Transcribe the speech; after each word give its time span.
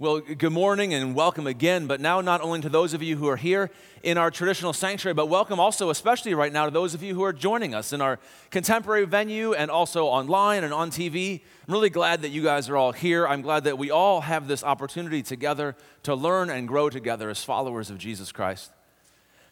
Well, 0.00 0.20
good 0.20 0.52
morning 0.52 0.94
and 0.94 1.14
welcome 1.14 1.46
again, 1.46 1.86
but 1.86 2.00
now 2.00 2.22
not 2.22 2.40
only 2.40 2.62
to 2.62 2.70
those 2.70 2.94
of 2.94 3.02
you 3.02 3.18
who 3.18 3.28
are 3.28 3.36
here 3.36 3.70
in 4.02 4.16
our 4.16 4.30
traditional 4.30 4.72
sanctuary, 4.72 5.12
but 5.12 5.26
welcome 5.26 5.60
also, 5.60 5.90
especially 5.90 6.32
right 6.32 6.50
now, 6.50 6.64
to 6.64 6.70
those 6.70 6.94
of 6.94 7.02
you 7.02 7.14
who 7.14 7.22
are 7.22 7.34
joining 7.34 7.74
us 7.74 7.92
in 7.92 8.00
our 8.00 8.18
contemporary 8.50 9.04
venue 9.04 9.52
and 9.52 9.70
also 9.70 10.06
online 10.06 10.64
and 10.64 10.72
on 10.72 10.90
TV. 10.90 11.42
I'm 11.68 11.74
really 11.74 11.90
glad 11.90 12.22
that 12.22 12.30
you 12.30 12.42
guys 12.42 12.70
are 12.70 12.78
all 12.78 12.92
here. 12.92 13.28
I'm 13.28 13.42
glad 13.42 13.64
that 13.64 13.76
we 13.76 13.90
all 13.90 14.22
have 14.22 14.48
this 14.48 14.64
opportunity 14.64 15.22
together 15.22 15.76
to 16.04 16.14
learn 16.14 16.48
and 16.48 16.66
grow 16.66 16.88
together 16.88 17.28
as 17.28 17.44
followers 17.44 17.90
of 17.90 17.98
Jesus 17.98 18.32
Christ. 18.32 18.72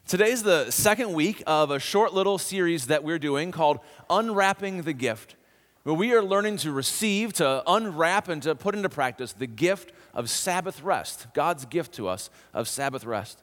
Today's 0.06 0.44
the 0.44 0.70
second 0.70 1.12
week 1.12 1.42
of 1.46 1.70
a 1.70 1.78
short 1.78 2.14
little 2.14 2.38
series 2.38 2.86
that 2.86 3.04
we're 3.04 3.18
doing 3.18 3.52
called 3.52 3.80
Unwrapping 4.08 4.80
the 4.80 4.94
Gift 4.94 5.34
where 5.88 5.96
we 5.96 6.12
are 6.12 6.22
learning 6.22 6.58
to 6.58 6.70
receive, 6.70 7.32
to 7.32 7.62
unwrap, 7.66 8.28
and 8.28 8.42
to 8.42 8.54
put 8.54 8.74
into 8.74 8.90
practice 8.90 9.32
the 9.32 9.46
gift 9.46 9.90
of 10.18 10.28
Sabbath 10.28 10.82
rest, 10.82 11.28
God's 11.32 11.64
gift 11.64 11.94
to 11.94 12.08
us 12.08 12.28
of 12.52 12.68
Sabbath 12.68 13.04
rest. 13.04 13.40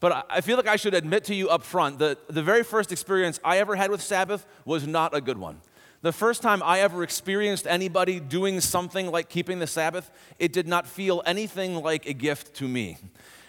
But 0.00 0.26
I 0.30 0.40
feel 0.40 0.56
like 0.56 0.66
I 0.66 0.76
should 0.76 0.94
admit 0.94 1.24
to 1.24 1.34
you 1.34 1.50
up 1.50 1.62
front 1.62 1.98
that 1.98 2.26
the 2.28 2.42
very 2.42 2.64
first 2.64 2.90
experience 2.90 3.38
I 3.44 3.58
ever 3.58 3.76
had 3.76 3.90
with 3.90 4.00
Sabbath 4.00 4.46
was 4.64 4.86
not 4.86 5.14
a 5.14 5.20
good 5.20 5.36
one. 5.36 5.60
The 6.00 6.12
first 6.12 6.40
time 6.40 6.62
I 6.62 6.80
ever 6.80 7.02
experienced 7.02 7.66
anybody 7.66 8.18
doing 8.18 8.62
something 8.62 9.10
like 9.10 9.28
keeping 9.28 9.58
the 9.58 9.66
Sabbath, 9.66 10.10
it 10.38 10.54
did 10.54 10.66
not 10.66 10.86
feel 10.86 11.22
anything 11.26 11.76
like 11.82 12.06
a 12.06 12.14
gift 12.14 12.54
to 12.56 12.68
me. 12.68 12.96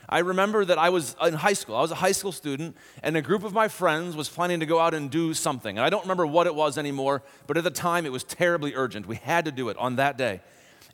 I 0.10 0.20
remember 0.20 0.66
that 0.66 0.78
I 0.78 0.90
was 0.90 1.16
in 1.24 1.36
high 1.36 1.54
school. 1.54 1.76
I 1.76 1.82
was 1.82 1.92
a 1.92 1.96
high 1.96 2.12
school 2.12 2.34
student, 2.34 2.76
and 3.02 3.16
a 3.16 3.22
group 3.22 3.44
of 3.44 3.54
my 3.54 3.70
friends 3.70 4.16
was 4.16 4.28
planning 4.28 4.60
to 4.60 4.66
go 4.66 4.80
out 4.80 4.94
and 4.94 5.10
do 5.10 5.34
something. 5.34 5.78
And 5.78 5.86
I 5.86 5.90
don't 5.90 6.04
remember 6.04 6.28
what 6.28 6.48
it 6.48 6.56
was 6.56 6.78
anymore, 6.78 7.24
but 7.46 7.56
at 7.56 7.64
the 7.64 7.72
time 7.72 8.06
it 8.06 8.12
was 8.12 8.26
terribly 8.26 8.74
urgent. 8.76 9.06
We 9.06 9.18
had 9.18 9.46
to 9.46 9.52
do 9.54 9.70
it 9.70 9.78
on 9.78 9.98
that 9.98 10.18
day. 10.18 10.42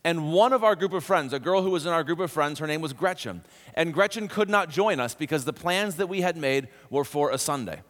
And 0.04 0.34
one 0.34 0.52
of 0.52 0.64
our 0.64 0.76
group 0.76 0.92
of 0.92 1.04
friends, 1.04 1.32
a 1.32 1.40
girl 1.40 1.62
who 1.62 1.70
was 1.70 1.86
in 1.86 1.94
our 1.94 2.04
group 2.04 2.20
of 2.20 2.30
friends, 2.30 2.60
her 2.60 2.68
name 2.68 2.82
was 2.82 2.92
Gretchen. 2.92 3.44
And 3.74 3.94
Gretchen 3.94 4.28
could 4.28 4.50
not 4.50 4.70
join 4.70 5.00
us 5.00 5.16
because 5.16 5.46
the 5.46 5.54
plans 5.54 5.96
that 5.96 6.08
we 6.08 6.22
had 6.22 6.36
made 6.36 6.68
were 6.90 7.06
for 7.06 7.32
a 7.32 7.38
Sunday. 7.38 7.82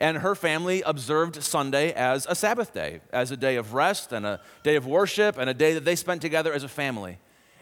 And 0.00 0.18
her 0.18 0.34
family 0.34 0.82
observed 0.82 1.40
Sunday 1.42 1.92
as 1.92 2.26
a 2.28 2.34
Sabbath 2.34 2.74
day, 2.74 3.00
as 3.12 3.30
a 3.30 3.36
day 3.36 3.54
of 3.54 3.74
rest 3.74 4.12
and 4.12 4.26
a 4.26 4.40
day 4.64 4.74
of 4.74 4.86
worship 4.86 5.38
and 5.38 5.48
a 5.48 5.54
day 5.54 5.74
that 5.74 5.84
they 5.84 5.94
spent 5.94 6.20
together 6.20 6.52
as 6.52 6.64
a 6.64 6.68
family. 6.68 7.18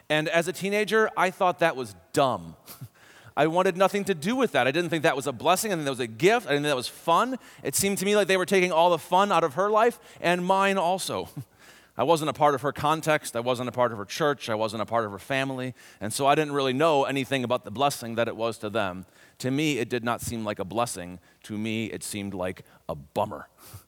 And 0.08 0.28
as 0.28 0.48
a 0.48 0.52
teenager, 0.52 1.10
I 1.16 1.30
thought 1.30 1.58
that 1.58 1.76
was 1.76 1.94
dumb. 2.14 2.56
I 3.36 3.46
wanted 3.46 3.76
nothing 3.76 4.04
to 4.04 4.14
do 4.14 4.34
with 4.34 4.52
that. 4.52 4.66
I 4.66 4.70
didn't 4.70 4.90
think 4.90 5.02
that 5.02 5.16
was 5.16 5.26
a 5.26 5.32
blessing. 5.32 5.72
I 5.72 5.74
think 5.74 5.84
that 5.84 5.90
was 5.90 6.00
a 6.00 6.06
gift. 6.06 6.46
I 6.46 6.50
didn't 6.50 6.64
think 6.64 6.70
that 6.70 6.76
was 6.76 6.88
fun. 6.88 7.38
It 7.62 7.74
seemed 7.74 7.98
to 7.98 8.04
me 8.04 8.16
like 8.16 8.26
they 8.26 8.36
were 8.36 8.46
taking 8.46 8.72
all 8.72 8.90
the 8.90 8.98
fun 8.98 9.30
out 9.30 9.44
of 9.44 9.54
her 9.54 9.70
life 9.70 10.00
and 10.20 10.44
mine 10.44 10.78
also. 10.78 11.28
I 11.96 12.04
wasn't 12.04 12.30
a 12.30 12.32
part 12.32 12.54
of 12.54 12.62
her 12.62 12.72
context. 12.72 13.36
I 13.36 13.40
wasn't 13.40 13.68
a 13.68 13.72
part 13.72 13.92
of 13.92 13.98
her 13.98 14.04
church. 14.04 14.48
I 14.48 14.54
wasn't 14.54 14.82
a 14.82 14.86
part 14.86 15.04
of 15.04 15.12
her 15.12 15.18
family. 15.18 15.74
And 16.00 16.12
so 16.12 16.26
I 16.26 16.34
didn't 16.34 16.52
really 16.52 16.72
know 16.72 17.04
anything 17.04 17.44
about 17.44 17.64
the 17.64 17.70
blessing 17.70 18.14
that 18.14 18.28
it 18.28 18.36
was 18.36 18.58
to 18.58 18.70
them. 18.70 19.06
To 19.38 19.50
me, 19.50 19.78
it 19.78 19.88
did 19.88 20.04
not 20.04 20.20
seem 20.20 20.44
like 20.44 20.58
a 20.58 20.64
blessing. 20.64 21.18
To 21.44 21.58
me, 21.58 21.86
it 21.86 22.02
seemed 22.02 22.34
like 22.34 22.64
a 22.88 22.94
bummer. 22.94 23.48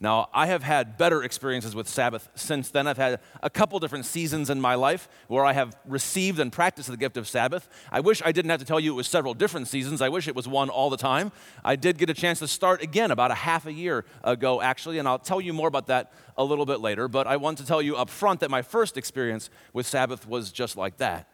Now, 0.00 0.28
I 0.32 0.46
have 0.46 0.62
had 0.62 0.96
better 0.96 1.24
experiences 1.24 1.74
with 1.74 1.88
Sabbath 1.88 2.28
since 2.36 2.70
then. 2.70 2.86
I've 2.86 2.98
had 2.98 3.18
a 3.42 3.50
couple 3.50 3.80
different 3.80 4.06
seasons 4.06 4.48
in 4.48 4.60
my 4.60 4.76
life 4.76 5.08
where 5.26 5.44
I 5.44 5.52
have 5.54 5.76
received 5.84 6.38
and 6.38 6.52
practiced 6.52 6.88
the 6.88 6.96
gift 6.96 7.16
of 7.16 7.26
Sabbath. 7.26 7.68
I 7.90 7.98
wish 7.98 8.22
I 8.24 8.30
didn't 8.30 8.50
have 8.50 8.60
to 8.60 8.64
tell 8.64 8.78
you 8.78 8.92
it 8.92 8.96
was 8.96 9.08
several 9.08 9.34
different 9.34 9.66
seasons. 9.66 10.00
I 10.00 10.08
wish 10.08 10.28
it 10.28 10.36
was 10.36 10.46
one 10.46 10.68
all 10.68 10.88
the 10.88 10.96
time. 10.96 11.32
I 11.64 11.74
did 11.74 11.98
get 11.98 12.08
a 12.10 12.14
chance 12.14 12.38
to 12.38 12.46
start 12.46 12.80
again 12.80 13.10
about 13.10 13.32
a 13.32 13.34
half 13.34 13.66
a 13.66 13.72
year 13.72 14.04
ago, 14.22 14.62
actually, 14.62 14.98
and 14.98 15.08
I'll 15.08 15.18
tell 15.18 15.40
you 15.40 15.52
more 15.52 15.66
about 15.66 15.88
that 15.88 16.12
a 16.36 16.44
little 16.44 16.66
bit 16.66 16.80
later. 16.80 17.08
But 17.08 17.26
I 17.26 17.36
want 17.36 17.58
to 17.58 17.66
tell 17.66 17.82
you 17.82 17.96
up 17.96 18.08
front 18.08 18.38
that 18.40 18.52
my 18.52 18.62
first 18.62 18.96
experience 18.96 19.50
with 19.72 19.84
Sabbath 19.84 20.28
was 20.28 20.52
just 20.52 20.76
like 20.76 20.98
that. 20.98 21.28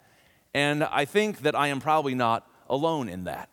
And 0.54 0.84
I 0.84 1.04
think 1.04 1.40
that 1.42 1.54
I 1.54 1.68
am 1.68 1.80
probably 1.80 2.14
not 2.14 2.48
alone 2.70 3.10
in 3.10 3.24
that. 3.24 3.50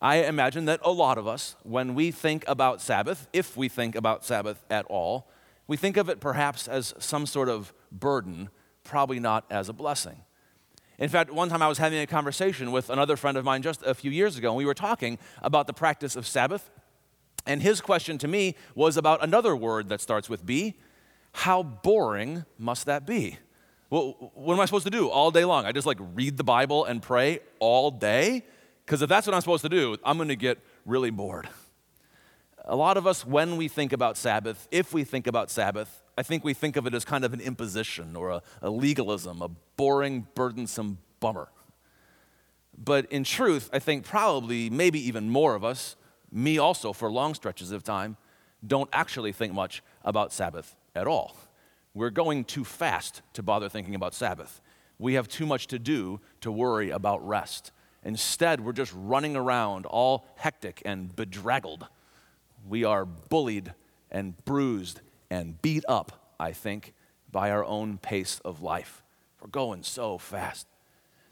I 0.00 0.18
imagine 0.18 0.66
that 0.66 0.80
a 0.84 0.92
lot 0.92 1.18
of 1.18 1.26
us, 1.26 1.56
when 1.64 1.94
we 1.94 2.10
think 2.10 2.44
about 2.46 2.80
Sabbath, 2.80 3.26
if 3.32 3.56
we 3.56 3.68
think 3.68 3.96
about 3.96 4.24
Sabbath 4.24 4.64
at 4.70 4.84
all, 4.86 5.28
we 5.66 5.76
think 5.76 5.96
of 5.96 6.08
it 6.08 6.20
perhaps 6.20 6.68
as 6.68 6.94
some 6.98 7.26
sort 7.26 7.48
of 7.48 7.72
burden, 7.90 8.50
probably 8.84 9.18
not 9.18 9.44
as 9.50 9.68
a 9.68 9.72
blessing. 9.72 10.22
In 10.98 11.08
fact, 11.08 11.32
one 11.32 11.48
time 11.48 11.62
I 11.62 11.68
was 11.68 11.78
having 11.78 12.00
a 12.00 12.06
conversation 12.06 12.72
with 12.72 12.90
another 12.90 13.16
friend 13.16 13.36
of 13.36 13.44
mine 13.44 13.62
just 13.62 13.82
a 13.82 13.94
few 13.94 14.10
years 14.10 14.36
ago, 14.36 14.48
and 14.48 14.56
we 14.56 14.64
were 14.64 14.74
talking 14.74 15.18
about 15.42 15.66
the 15.66 15.72
practice 15.72 16.16
of 16.16 16.26
Sabbath. 16.26 16.70
And 17.46 17.62
his 17.62 17.80
question 17.80 18.18
to 18.18 18.28
me 18.28 18.56
was 18.74 18.96
about 18.96 19.22
another 19.22 19.54
word 19.54 19.88
that 19.90 20.00
starts 20.00 20.28
with 20.28 20.44
B 20.44 20.74
How 21.32 21.62
boring 21.62 22.44
must 22.56 22.86
that 22.86 23.06
be? 23.06 23.38
Well, 23.90 24.32
what 24.34 24.54
am 24.54 24.60
I 24.60 24.64
supposed 24.66 24.84
to 24.84 24.90
do 24.90 25.08
all 25.08 25.30
day 25.30 25.44
long? 25.44 25.64
I 25.64 25.72
just 25.72 25.86
like 25.86 25.98
read 26.14 26.36
the 26.36 26.44
Bible 26.44 26.84
and 26.84 27.02
pray 27.02 27.40
all 27.58 27.90
day? 27.90 28.44
Because 28.88 29.02
if 29.02 29.08
that's 29.10 29.26
what 29.26 29.34
I'm 29.34 29.42
supposed 29.42 29.64
to 29.64 29.68
do, 29.68 29.98
I'm 30.02 30.16
going 30.16 30.30
to 30.30 30.36
get 30.36 30.60
really 30.86 31.10
bored. 31.10 31.46
A 32.64 32.74
lot 32.74 32.96
of 32.96 33.06
us, 33.06 33.22
when 33.22 33.58
we 33.58 33.68
think 33.68 33.92
about 33.92 34.16
Sabbath, 34.16 34.66
if 34.70 34.94
we 34.94 35.04
think 35.04 35.26
about 35.26 35.50
Sabbath, 35.50 36.02
I 36.16 36.22
think 36.22 36.42
we 36.42 36.54
think 36.54 36.76
of 36.76 36.86
it 36.86 36.94
as 36.94 37.04
kind 37.04 37.22
of 37.22 37.34
an 37.34 37.40
imposition 37.42 38.16
or 38.16 38.30
a, 38.30 38.42
a 38.62 38.70
legalism, 38.70 39.42
a 39.42 39.48
boring, 39.76 40.26
burdensome 40.34 40.96
bummer. 41.20 41.50
But 42.82 43.04
in 43.12 43.24
truth, 43.24 43.68
I 43.74 43.78
think 43.78 44.06
probably, 44.06 44.70
maybe 44.70 45.06
even 45.06 45.28
more 45.28 45.54
of 45.54 45.64
us, 45.64 45.94
me 46.32 46.56
also 46.56 46.94
for 46.94 47.10
long 47.10 47.34
stretches 47.34 47.72
of 47.72 47.82
time, 47.82 48.16
don't 48.66 48.88
actually 48.94 49.32
think 49.32 49.52
much 49.52 49.82
about 50.02 50.32
Sabbath 50.32 50.76
at 50.96 51.06
all. 51.06 51.36
We're 51.92 52.08
going 52.08 52.44
too 52.44 52.64
fast 52.64 53.20
to 53.34 53.42
bother 53.42 53.68
thinking 53.68 53.94
about 53.94 54.14
Sabbath. 54.14 54.62
We 54.98 55.12
have 55.12 55.28
too 55.28 55.44
much 55.44 55.66
to 55.66 55.78
do 55.78 56.20
to 56.40 56.50
worry 56.50 56.88
about 56.88 57.26
rest. 57.28 57.70
Instead, 58.04 58.60
we're 58.60 58.72
just 58.72 58.92
running 58.94 59.36
around 59.36 59.86
all 59.86 60.26
hectic 60.36 60.82
and 60.84 61.14
bedraggled. 61.14 61.86
We 62.66 62.84
are 62.84 63.04
bullied 63.04 63.74
and 64.10 64.42
bruised 64.44 65.00
and 65.30 65.60
beat 65.60 65.84
up, 65.88 66.32
I 66.38 66.52
think, 66.52 66.94
by 67.30 67.50
our 67.50 67.64
own 67.64 67.98
pace 67.98 68.40
of 68.44 68.62
life. 68.62 69.02
We're 69.40 69.48
going 69.48 69.82
so 69.82 70.18
fast. 70.18 70.66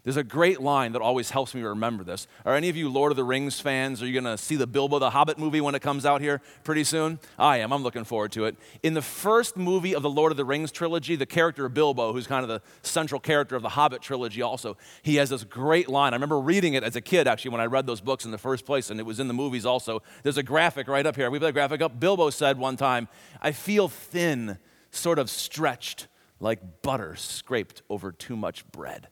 There's 0.07 0.15
a 0.15 0.23
great 0.23 0.61
line 0.61 0.93
that 0.93 1.01
always 1.01 1.31
helps 1.31 1.53
me 1.53 1.61
remember 1.63 2.01
this. 2.01 2.29
Are 2.45 2.55
any 2.55 2.69
of 2.69 2.77
you 2.77 2.87
Lord 2.87 3.11
of 3.11 3.17
the 3.17 3.25
Rings 3.25 3.59
fans? 3.59 4.01
Are 4.01 4.07
you 4.07 4.13
going 4.13 4.23
to 4.23 4.41
see 4.41 4.55
the 4.55 4.65
Bilbo 4.65 4.99
the 4.99 5.09
Hobbit 5.09 5.37
movie 5.37 5.59
when 5.59 5.75
it 5.75 5.81
comes 5.81 6.05
out 6.05 6.21
here 6.21 6.41
pretty 6.63 6.85
soon? 6.85 7.19
I 7.37 7.57
am. 7.57 7.73
I'm 7.73 7.83
looking 7.83 8.05
forward 8.05 8.31
to 8.31 8.45
it. 8.45 8.55
In 8.83 8.93
the 8.93 9.01
first 9.01 9.57
movie 9.57 9.93
of 9.93 10.03
the 10.03 10.09
Lord 10.09 10.31
of 10.31 10.37
the 10.37 10.45
Rings 10.45 10.71
trilogy, 10.71 11.17
the 11.17 11.25
character 11.25 11.65
of 11.65 11.73
Bilbo, 11.73 12.13
who's 12.13 12.25
kind 12.25 12.41
of 12.41 12.47
the 12.47 12.61
central 12.83 13.19
character 13.19 13.57
of 13.57 13.63
the 13.63 13.67
Hobbit 13.67 14.01
trilogy 14.01 14.41
also, 14.41 14.77
he 15.01 15.17
has 15.17 15.29
this 15.29 15.43
great 15.43 15.89
line. 15.89 16.13
I 16.13 16.15
remember 16.15 16.39
reading 16.39 16.75
it 16.75 16.85
as 16.85 16.95
a 16.95 17.01
kid, 17.01 17.27
actually, 17.27 17.51
when 17.51 17.59
I 17.59 17.65
read 17.65 17.85
those 17.85 17.99
books 17.99 18.23
in 18.23 18.31
the 18.31 18.37
first 18.37 18.65
place, 18.65 18.89
and 18.89 19.01
it 19.01 19.05
was 19.05 19.19
in 19.19 19.27
the 19.27 19.33
movies 19.33 19.65
also. 19.65 20.01
There's 20.23 20.37
a 20.37 20.41
graphic 20.41 20.87
right 20.87 21.05
up 21.05 21.17
here. 21.17 21.29
We 21.29 21.37
put 21.37 21.49
a 21.49 21.51
graphic 21.51 21.81
up. 21.81 21.99
Bilbo 21.99 22.29
said 22.29 22.57
one 22.57 22.77
time, 22.77 23.09
I 23.41 23.51
feel 23.51 23.89
thin, 23.89 24.57
sort 24.89 25.19
of 25.19 25.29
stretched, 25.29 26.07
like 26.39 26.81
butter 26.81 27.17
scraped 27.17 27.81
over 27.89 28.13
too 28.13 28.37
much 28.37 28.65
bread. 28.71 29.09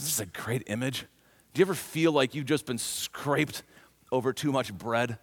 This 0.00 0.14
is 0.14 0.20
a 0.20 0.26
great 0.26 0.64
image? 0.66 1.06
Do 1.52 1.60
you 1.60 1.64
ever 1.64 1.74
feel 1.74 2.12
like 2.12 2.34
you've 2.34 2.46
just 2.46 2.64
been 2.64 2.78
scraped 2.78 3.62
over 4.10 4.32
too 4.32 4.50
much 4.50 4.72
bread? 4.72 5.18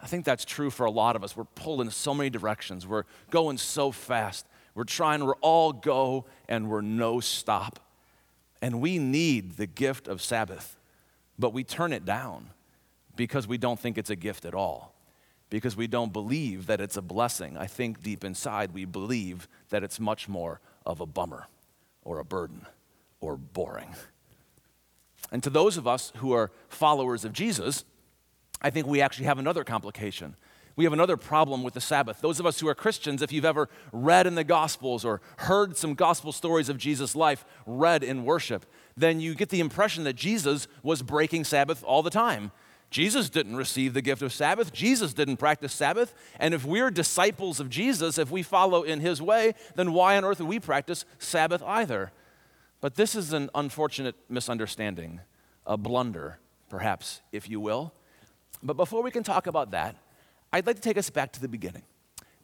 I 0.00 0.06
think 0.06 0.24
that's 0.24 0.44
true 0.44 0.70
for 0.70 0.84
a 0.84 0.90
lot 0.90 1.16
of 1.16 1.24
us. 1.24 1.36
We're 1.36 1.44
pulled 1.44 1.80
in 1.80 1.90
so 1.90 2.12
many 2.12 2.28
directions. 2.28 2.86
We're 2.86 3.04
going 3.30 3.56
so 3.56 3.92
fast. 3.92 4.46
We're 4.74 4.84
trying, 4.84 5.24
we're 5.24 5.36
all 5.36 5.72
go, 5.72 6.26
and 6.48 6.68
we're 6.68 6.82
no 6.82 7.20
stop. 7.20 7.80
And 8.60 8.80
we 8.80 8.98
need 8.98 9.56
the 9.56 9.66
gift 9.66 10.08
of 10.08 10.20
Sabbath, 10.20 10.78
but 11.38 11.52
we 11.52 11.62
turn 11.62 11.92
it 11.92 12.04
down 12.04 12.50
because 13.14 13.46
we 13.46 13.58
don't 13.58 13.78
think 13.78 13.96
it's 13.96 14.10
a 14.10 14.16
gift 14.16 14.44
at 14.44 14.54
all, 14.54 14.94
because 15.50 15.76
we 15.76 15.86
don't 15.86 16.12
believe 16.12 16.66
that 16.66 16.80
it's 16.80 16.96
a 16.96 17.02
blessing. 17.02 17.56
I 17.56 17.66
think 17.66 18.02
deep 18.02 18.24
inside 18.24 18.72
we 18.72 18.84
believe 18.84 19.48
that 19.70 19.84
it's 19.84 20.00
much 20.00 20.28
more 20.28 20.60
of 20.84 21.00
a 21.00 21.06
bummer 21.06 21.46
or 22.02 22.18
a 22.18 22.24
burden 22.24 22.66
or 23.20 23.36
boring. 23.36 23.94
And 25.32 25.42
to 25.42 25.50
those 25.50 25.76
of 25.76 25.86
us 25.86 26.12
who 26.16 26.32
are 26.32 26.50
followers 26.68 27.24
of 27.24 27.32
Jesus, 27.32 27.84
I 28.62 28.70
think 28.70 28.86
we 28.86 29.00
actually 29.00 29.26
have 29.26 29.38
another 29.38 29.64
complication. 29.64 30.36
We 30.76 30.84
have 30.84 30.92
another 30.92 31.16
problem 31.16 31.62
with 31.62 31.72
the 31.72 31.80
Sabbath. 31.80 32.20
Those 32.20 32.38
of 32.38 32.44
us 32.44 32.60
who 32.60 32.68
are 32.68 32.74
Christians, 32.74 33.22
if 33.22 33.32
you've 33.32 33.46
ever 33.46 33.68
read 33.92 34.26
in 34.26 34.34
the 34.34 34.44
Gospels 34.44 35.04
or 35.04 35.22
heard 35.38 35.76
some 35.76 35.94
gospel 35.94 36.32
stories 36.32 36.68
of 36.68 36.76
Jesus' 36.76 37.16
life 37.16 37.46
read 37.64 38.04
in 38.04 38.24
worship, 38.24 38.66
then 38.94 39.18
you 39.18 39.34
get 39.34 39.48
the 39.48 39.60
impression 39.60 40.04
that 40.04 40.16
Jesus 40.16 40.68
was 40.82 41.02
breaking 41.02 41.44
Sabbath 41.44 41.82
all 41.82 42.02
the 42.02 42.10
time. 42.10 42.52
Jesus 42.90 43.30
didn't 43.30 43.56
receive 43.56 43.94
the 43.94 44.02
gift 44.02 44.22
of 44.22 44.32
Sabbath. 44.32 44.72
Jesus 44.72 45.12
didn't 45.12 45.38
practice 45.38 45.72
Sabbath. 45.72 46.14
And 46.38 46.54
if 46.54 46.64
we're 46.64 46.90
disciples 46.90 47.58
of 47.58 47.68
Jesus, 47.68 48.16
if 48.18 48.30
we 48.30 48.42
follow 48.42 48.82
in 48.82 49.00
his 49.00 49.20
way, 49.20 49.54
then 49.74 49.92
why 49.92 50.16
on 50.16 50.24
earth 50.24 50.38
would 50.38 50.48
we 50.48 50.60
practice 50.60 51.04
Sabbath 51.18 51.62
either? 51.62 52.12
But 52.86 52.94
this 52.94 53.16
is 53.16 53.32
an 53.32 53.50
unfortunate 53.52 54.14
misunderstanding, 54.28 55.20
a 55.66 55.76
blunder, 55.76 56.38
perhaps, 56.68 57.20
if 57.32 57.50
you 57.50 57.58
will. 57.58 57.92
But 58.62 58.76
before 58.76 59.02
we 59.02 59.10
can 59.10 59.24
talk 59.24 59.48
about 59.48 59.72
that, 59.72 59.96
I'd 60.52 60.68
like 60.68 60.76
to 60.76 60.82
take 60.82 60.96
us 60.96 61.10
back 61.10 61.32
to 61.32 61.40
the 61.40 61.48
beginning, 61.48 61.82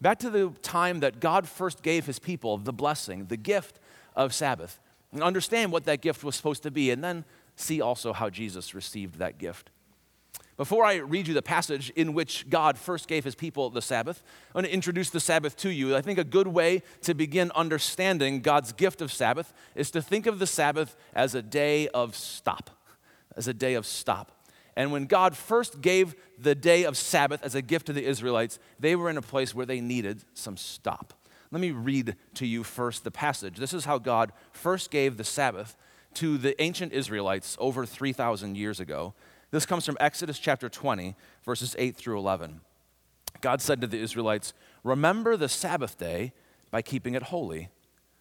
back 0.01 0.19
to 0.19 0.31
the 0.31 0.51
time 0.61 0.99
that 0.99 1.21
God 1.21 1.47
first 1.47 1.85
gave 1.85 2.07
his 2.07 2.19
people 2.19 2.59
the 2.59 2.73
blessing, 2.73 3.27
the 3.27 3.37
gift 3.37 3.79
of 4.17 4.35
Sabbath. 4.35 4.81
and 5.13 5.23
understand 5.23 5.71
what 5.71 5.85
that 5.85 6.01
gift 6.01 6.25
was 6.25 6.35
supposed 6.35 6.65
to 6.65 6.73
be, 6.73 6.91
and 6.91 7.05
then 7.05 7.25
see 7.55 7.81
also 7.81 8.13
how 8.13 8.29
Jesus 8.29 8.75
received 8.75 9.21
that 9.21 9.39
gift. 9.39 9.71
Before 10.57 10.85
I 10.85 10.97
read 10.97 11.29
you 11.29 11.35
the 11.35 11.43
passage 11.43 11.91
in 11.97 12.13
which 12.13 12.49
God 12.51 12.77
first 12.77 13.09
gave 13.09 13.25
his 13.25 13.35
people 13.35 13.71
the 13.71 13.81
Sabbath, 13.81 14.23
I 14.55 14.59
want 14.59 14.67
to 14.67 14.73
introduce 14.73 15.09
the 15.09 15.19
Sabbath 15.19 15.57
to 15.59 15.71
you. 15.71 15.97
I 15.97 16.03
think 16.03 16.19
a 16.19 16.25
good 16.25 16.47
way 16.47 16.83
to 17.03 17.15
begin 17.15 17.51
understanding 17.55 18.41
God's 18.41 18.73
gift 18.73 19.01
of 19.01 19.13
Sabbath 19.13 19.55
is 19.75 19.91
to 19.93 20.03
think 20.03 20.27
of 20.27 20.39
the 20.39 20.47
Sabbath 20.47 20.95
as 21.15 21.35
a 21.35 21.43
day 21.43 21.89
of 21.89 22.15
stop, 22.15 22.71
as 23.35 23.49
a 23.49 23.55
day 23.55 23.75
of 23.75 23.87
stop. 23.87 24.31
And 24.77 24.93
when 24.93 25.07
God 25.07 25.37
first 25.37 25.81
gave 25.81 26.15
the 26.39 26.55
day 26.55 26.85
of 26.85 26.97
Sabbath 26.97 27.43
as 27.43 27.55
a 27.55 27.63
gift 27.63 27.87
to 27.87 27.93
the 27.93 28.05
Israelites, 28.05 28.59
they 28.79 28.95
were 28.95 29.09
in 29.11 29.17
a 29.17 29.23
place 29.23 29.55
where 29.55 29.67
they 29.67 29.81
needed 29.81 30.25
some 30.35 30.57
stop. 30.57 31.15
Let 31.51 31.61
me 31.61 31.71
read 31.71 32.17
to 32.35 32.47
you 32.47 32.63
first 32.63 33.05
the 33.05 33.11
passage. 33.11 33.57
This 33.57 33.75
is 33.75 33.85
how 33.85 33.99
God 33.99 34.33
first 34.53 34.91
gave 34.91 35.17
the 35.17 35.25
Sabbath 35.25 35.77
to 36.15 36.39
the 36.39 36.61
ancient 36.63 36.93
Israelites 36.93 37.57
over 37.59 37.85
3,000 37.85 38.57
years 38.57 38.81
ago. 38.81 39.15
This 39.53 39.67
comes 39.67 39.85
from 39.85 39.99
Exodus 40.01 40.39
chapter 40.39 40.71
20, 40.71 41.15
verses 41.45 41.77
8 41.79 41.95
through 41.95 42.19
11. 42.19 42.63
God 43.43 43.61
said 43.61 43.83
to 43.83 43.87
the 43.87 44.01
Israelites, 44.01 44.55
Remember 44.83 45.37
the 45.37 45.49
Sabbath 45.49 45.99
day 45.99 46.33
by 46.71 46.81
keeping 46.81 47.15
it 47.15 47.25
holy. 47.25 47.69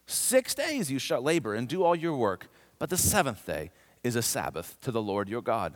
Six 0.06 0.54
days 0.54 0.92
you 0.92 1.00
shall 1.00 1.22
labor 1.22 1.56
and 1.56 1.70
do 1.70 1.84
all 1.84 1.96
your 1.96 2.18
work, 2.18 2.48
but 2.80 2.90
the 2.90 2.98
seventh 2.98 3.46
day 3.46 3.72
is 4.04 4.18
a 4.18 4.22
Sabbath 4.22 4.78
to 4.82 4.92
the 4.92 5.02
Lord 5.02 5.30
your 5.30 5.42
God. 5.42 5.76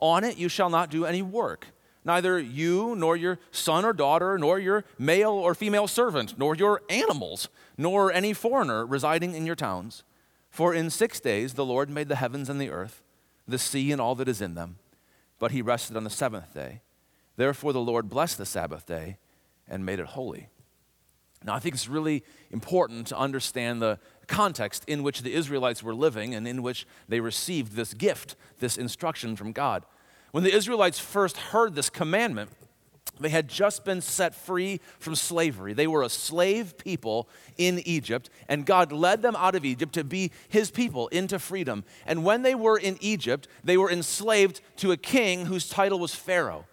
On 0.00 0.24
it 0.24 0.36
you 0.36 0.48
shall 0.48 0.68
not 0.68 0.90
do 0.90 1.04
any 1.04 1.22
work, 1.22 1.68
neither 2.04 2.40
you, 2.40 2.96
nor 2.96 3.16
your 3.16 3.38
son 3.52 3.84
or 3.84 3.92
daughter, 3.92 4.36
nor 4.36 4.58
your 4.58 4.84
male 4.98 5.30
or 5.30 5.54
female 5.54 5.86
servant, 5.86 6.36
nor 6.36 6.56
your 6.56 6.82
animals, 6.90 7.48
nor 7.78 8.12
any 8.12 8.32
foreigner 8.32 8.84
residing 8.84 9.36
in 9.36 9.46
your 9.46 9.54
towns. 9.54 10.02
For 10.50 10.74
in 10.74 10.90
six 10.90 11.20
days 11.20 11.54
the 11.54 11.64
Lord 11.64 11.88
made 11.88 12.08
the 12.08 12.16
heavens 12.16 12.48
and 12.48 12.60
the 12.60 12.70
earth 12.70 13.00
the 13.52 13.58
sea 13.58 13.92
and 13.92 14.00
all 14.00 14.16
that 14.16 14.28
is 14.28 14.40
in 14.40 14.54
them. 14.54 14.78
But 15.38 15.52
he 15.52 15.62
rested 15.62 15.96
on 15.96 16.04
the 16.04 16.10
seventh 16.10 16.52
day. 16.52 16.80
Therefore, 17.36 17.72
the 17.72 17.80
Lord 17.80 18.08
blessed 18.08 18.38
the 18.38 18.46
Sabbath 18.46 18.86
day 18.86 19.18
and 19.68 19.86
made 19.86 20.00
it 20.00 20.06
holy. 20.06 20.48
Now, 21.44 21.54
I 21.54 21.58
think 21.58 21.74
it's 21.74 21.88
really 21.88 22.22
important 22.50 23.06
to 23.08 23.16
understand 23.16 23.82
the 23.82 23.98
context 24.26 24.84
in 24.86 25.02
which 25.02 25.22
the 25.22 25.34
Israelites 25.34 25.82
were 25.82 25.94
living 25.94 26.34
and 26.34 26.46
in 26.46 26.62
which 26.62 26.86
they 27.08 27.20
received 27.20 27.72
this 27.72 27.94
gift, 27.94 28.36
this 28.60 28.76
instruction 28.76 29.34
from 29.36 29.52
God. 29.52 29.84
When 30.30 30.44
the 30.44 30.54
Israelites 30.54 30.98
first 30.98 31.36
heard 31.36 31.74
this 31.74 31.90
commandment, 31.90 32.50
they 33.20 33.28
had 33.28 33.48
just 33.48 33.84
been 33.84 34.00
set 34.00 34.34
free 34.34 34.80
from 34.98 35.14
slavery. 35.14 35.72
They 35.72 35.86
were 35.86 36.02
a 36.02 36.08
slave 36.08 36.76
people 36.78 37.28
in 37.56 37.78
Egypt, 37.80 38.30
and 38.48 38.66
God 38.66 38.92
led 38.92 39.22
them 39.22 39.36
out 39.36 39.54
of 39.54 39.64
Egypt 39.64 39.92
to 39.94 40.04
be 40.04 40.32
his 40.48 40.70
people 40.70 41.08
into 41.08 41.38
freedom. 41.38 41.84
And 42.06 42.24
when 42.24 42.42
they 42.42 42.54
were 42.54 42.78
in 42.78 42.98
Egypt, 43.00 43.48
they 43.62 43.76
were 43.76 43.90
enslaved 43.90 44.60
to 44.78 44.92
a 44.92 44.96
king 44.96 45.46
whose 45.46 45.68
title 45.68 45.98
was 45.98 46.14
Pharaoh. 46.14 46.66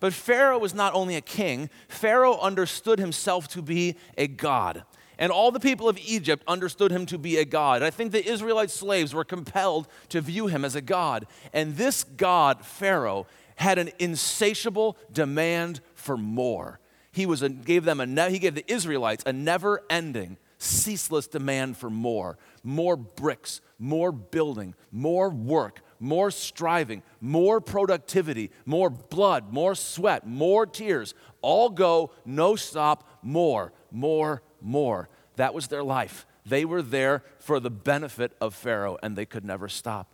But 0.00 0.12
Pharaoh 0.12 0.58
was 0.58 0.74
not 0.74 0.94
only 0.94 1.16
a 1.16 1.20
king, 1.20 1.70
Pharaoh 1.88 2.38
understood 2.38 2.98
himself 2.98 3.48
to 3.48 3.62
be 3.62 3.96
a 4.18 4.26
god. 4.26 4.84
And 5.16 5.30
all 5.30 5.52
the 5.52 5.60
people 5.60 5.88
of 5.88 5.96
Egypt 5.98 6.42
understood 6.48 6.90
him 6.90 7.06
to 7.06 7.18
be 7.18 7.36
a 7.36 7.44
god. 7.44 7.82
I 7.82 7.90
think 7.90 8.10
the 8.10 8.26
Israelite 8.26 8.70
slaves 8.70 9.14
were 9.14 9.24
compelled 9.24 9.86
to 10.08 10.20
view 10.20 10.48
him 10.48 10.64
as 10.64 10.74
a 10.74 10.80
god. 10.80 11.26
And 11.52 11.76
this 11.76 12.02
god, 12.02 12.66
Pharaoh, 12.66 13.26
had 13.56 13.78
an 13.78 13.90
insatiable 13.98 14.96
demand 15.12 15.80
for 15.94 16.16
more. 16.16 16.80
He, 17.12 17.26
was 17.26 17.42
a, 17.42 17.48
gave 17.48 17.84
them 17.84 18.00
a 18.00 18.28
he 18.28 18.38
gave 18.38 18.54
the 18.54 18.70
Israelites 18.70 19.22
a 19.26 19.32
never 19.32 19.82
ending, 19.88 20.36
ceaseless 20.58 21.26
demand 21.28 21.76
for 21.76 21.90
more 21.90 22.38
more 22.64 22.96
bricks, 22.96 23.60
more 23.78 24.10
building, 24.10 24.74
more 24.90 25.28
work, 25.28 25.82
more 26.00 26.30
striving, 26.30 27.02
more 27.20 27.60
productivity, 27.60 28.50
more 28.64 28.90
blood, 28.90 29.52
more 29.52 29.74
sweat, 29.74 30.26
more 30.26 30.66
tears. 30.66 31.14
All 31.42 31.68
go, 31.68 32.10
no 32.24 32.56
stop, 32.56 33.08
more, 33.22 33.72
more, 33.92 34.42
more. 34.60 35.08
That 35.36 35.54
was 35.54 35.68
their 35.68 35.84
life. 35.84 36.26
They 36.46 36.64
were 36.64 36.82
there 36.82 37.22
for 37.38 37.60
the 37.60 37.70
benefit 37.70 38.32
of 38.40 38.54
Pharaoh, 38.54 38.98
and 39.02 39.14
they 39.14 39.26
could 39.26 39.44
never 39.44 39.68
stop. 39.68 40.08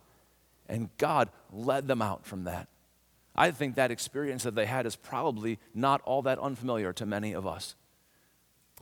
And 0.67 0.89
God 0.97 1.29
led 1.51 1.87
them 1.87 2.01
out 2.01 2.25
from 2.25 2.43
that. 2.43 2.67
I 3.35 3.51
think 3.51 3.75
that 3.75 3.91
experience 3.91 4.43
that 4.43 4.55
they 4.55 4.65
had 4.65 4.85
is 4.85 4.95
probably 4.95 5.59
not 5.73 6.01
all 6.01 6.21
that 6.23 6.39
unfamiliar 6.39 6.93
to 6.93 7.05
many 7.05 7.33
of 7.33 7.47
us. 7.47 7.75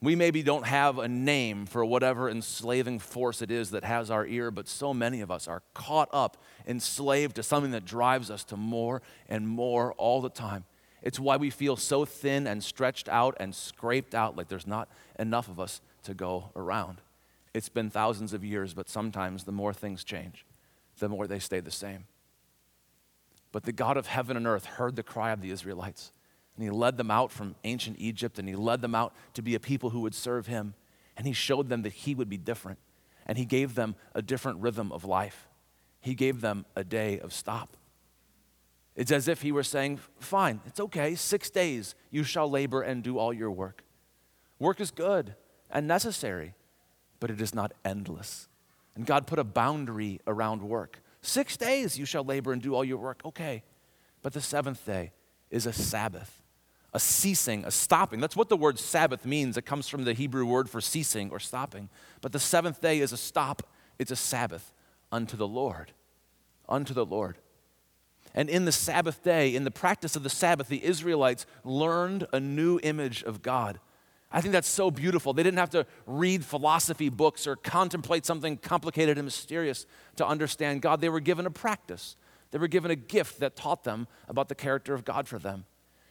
We 0.02 0.16
maybe 0.16 0.44
don't 0.44 0.66
have 0.66 0.98
a 0.98 1.10
name 1.10 1.66
for 1.66 1.84
whatever 1.84 2.30
enslaving 2.30 3.00
force 3.00 3.42
it 3.42 3.52
is 3.52 3.72
that 3.72 3.84
has 3.84 4.10
our 4.10 4.26
ear, 4.26 4.50
but 4.50 4.68
so 4.68 4.94
many 4.94 5.20
of 5.20 5.30
us 5.30 5.48
are 5.48 5.62
caught 5.74 6.08
up, 6.14 6.38
enslaved 6.66 7.36
to 7.36 7.44
something 7.44 7.72
that 7.72 7.84
drives 7.84 8.32
us 8.32 8.46
to 8.46 8.58
more 8.58 9.02
and 9.28 9.48
more 9.48 9.92
all 9.94 10.22
the 10.22 10.30
time. 10.30 10.64
It's 11.02 11.20
why 11.20 11.36
we 11.38 11.50
feel 11.50 11.76
so 11.76 12.06
thin 12.06 12.48
and 12.48 12.64
stretched 12.64 13.10
out 13.10 13.36
and 13.40 13.54
scraped 13.54 14.16
out, 14.16 14.38
like 14.38 14.48
there's 14.48 14.68
not 14.68 14.90
enough 15.18 15.50
of 15.50 15.60
us 15.60 15.82
to 16.04 16.14
go 16.14 16.52
around. 16.56 17.02
It's 17.54 17.70
been 17.70 17.90
thousands 17.90 18.34
of 18.34 18.44
years, 18.44 18.74
but 18.74 18.90
sometimes 18.90 19.44
the 19.44 19.52
more 19.52 19.74
things 19.74 20.04
change, 20.04 20.46
the 21.00 21.10
more 21.10 21.28
they 21.28 21.40
stay 21.40 21.60
the 21.60 21.72
same. 21.72 22.06
But 23.52 23.64
the 23.64 23.72
God 23.72 23.98
of 23.98 24.08
heaven 24.08 24.38
and 24.38 24.46
earth 24.46 24.66
heard 24.66 24.96
the 24.96 25.04
cry 25.04 25.32
of 25.32 25.42
the 25.42 25.52
Israelites. 25.52 26.12
And 26.56 26.64
he 26.64 26.70
led 26.70 26.98
them 26.98 27.10
out 27.10 27.32
from 27.32 27.56
ancient 27.64 27.98
Egypt 28.00 28.38
and 28.38 28.48
he 28.48 28.56
led 28.56 28.82
them 28.82 28.94
out 28.94 29.14
to 29.34 29.42
be 29.42 29.56
a 29.56 29.60
people 29.60 29.92
who 29.92 30.02
would 30.02 30.16
serve 30.16 30.48
him. 30.48 30.74
And 31.18 31.26
he 31.26 31.34
showed 31.34 31.70
them 31.70 31.82
that 31.84 31.94
he 31.94 32.14
would 32.16 32.30
be 32.30 32.38
different. 32.38 32.80
And 33.26 33.38
he 33.38 33.46
gave 33.46 33.76
them 33.76 33.96
a 34.14 34.22
different 34.22 34.60
rhythm 34.60 34.92
of 34.92 35.06
life. 35.06 35.48
He 36.02 36.16
gave 36.16 36.42
them 36.42 36.66
a 36.76 36.84
day 36.84 37.20
of 37.20 37.34
stop. 37.34 37.76
It's 38.96 39.12
as 39.12 39.28
if 39.28 39.42
he 39.42 39.52
were 39.52 39.64
saying, 39.64 40.00
Fine, 40.20 40.62
it's 40.66 40.80
okay. 40.80 41.16
Six 41.16 41.50
days 41.50 41.96
you 42.12 42.24
shall 42.24 42.50
labor 42.50 42.82
and 42.82 43.02
do 43.02 43.18
all 43.18 43.32
your 43.34 43.52
work. 43.52 43.84
Work 44.60 44.82
is 44.82 44.92
good 44.92 45.36
and 45.70 45.88
necessary, 45.88 46.56
but 47.20 47.32
it 47.32 47.40
is 47.40 47.56
not 47.56 47.72
endless. 47.86 48.50
And 48.96 49.06
God 49.06 49.28
put 49.28 49.40
a 49.40 49.46
boundary 49.46 50.20
around 50.28 50.62
work. 50.62 51.02
Six 51.22 51.58
days 51.58 51.98
you 52.00 52.06
shall 52.06 52.24
labor 52.24 52.54
and 52.54 52.62
do 52.62 52.74
all 52.76 52.84
your 52.84 52.98
work. 52.98 53.22
Okay. 53.26 53.64
But 54.22 54.34
the 54.34 54.42
seventh 54.42 54.86
day 54.86 55.12
is 55.50 55.66
a 55.66 55.74
Sabbath, 55.74 56.42
a 56.94 57.00
ceasing, 57.00 57.66
a 57.66 57.72
stopping. 57.72 58.20
That's 58.20 58.36
what 58.36 58.50
the 58.50 58.58
word 58.58 58.80
Sabbath 58.80 59.26
means. 59.26 59.58
It 59.58 59.66
comes 59.66 59.88
from 59.88 60.04
the 60.04 60.14
Hebrew 60.14 60.46
word 60.46 60.70
for 60.70 60.82
ceasing 60.82 61.32
or 61.32 61.40
stopping. 61.40 61.90
But 62.22 62.32
the 62.32 62.40
seventh 62.40 62.82
day 62.82 63.00
is 63.00 63.12
a 63.12 63.18
stop, 63.18 63.64
it's 63.98 64.12
a 64.12 64.16
Sabbath 64.16 64.74
unto 65.12 65.38
the 65.38 65.48
Lord. 65.48 65.92
Unto 66.68 66.94
the 66.94 67.06
Lord. 67.06 67.38
And 68.36 68.50
in 68.50 68.66
the 68.66 68.72
Sabbath 68.72 69.24
day, 69.24 69.56
in 69.56 69.64
the 69.64 69.72
practice 69.72 70.16
of 70.16 70.24
the 70.24 70.30
Sabbath, 70.30 70.68
the 70.68 70.84
Israelites 70.84 71.46
learned 71.64 72.28
a 72.32 72.40
new 72.40 72.80
image 72.84 73.24
of 73.24 73.42
God. 73.42 73.80
I 74.32 74.42
think 74.42 74.52
that's 74.52 74.70
so 74.70 74.92
beautiful. 74.92 75.34
They 75.34 75.42
didn't 75.44 75.58
have 75.58 75.72
to 75.72 75.86
read 76.06 76.46
philosophy 76.46 77.10
books 77.10 77.48
or 77.48 77.56
contemplate 77.56 78.26
something 78.26 78.58
complicated 78.58 79.18
and 79.18 79.26
mysterious 79.26 79.88
to 80.18 80.28
understand 80.28 80.82
God. 80.82 81.02
They 81.02 81.10
were 81.10 81.20
given 81.20 81.46
a 81.46 81.52
practice, 81.52 82.16
they 82.52 82.60
were 82.60 82.68
given 82.68 82.92
a 82.92 82.96
gift 82.96 83.40
that 83.40 83.56
taught 83.56 83.84
them 83.84 84.08
about 84.28 84.50
the 84.50 84.56
character 84.56 84.94
of 84.94 85.06
God 85.06 85.28
for 85.28 85.40
them. 85.40 85.66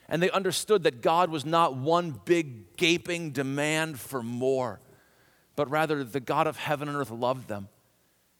And 0.09 0.23
they 0.23 0.31
understood 0.31 0.85
that 0.85 1.03
God 1.03 1.31
was 1.31 1.45
not 1.45 1.77
one 1.77 2.19
big 2.25 2.77
gaping 2.77 3.31
demand 3.31 4.01
for 4.01 4.23
more, 4.23 4.81
but 5.55 5.69
rather 5.69 6.03
the 6.03 6.21
God 6.21 6.47
of 6.47 6.57
heaven 6.57 6.89
and 6.89 6.97
earth 6.97 7.11
loved 7.11 7.47
them 7.47 7.69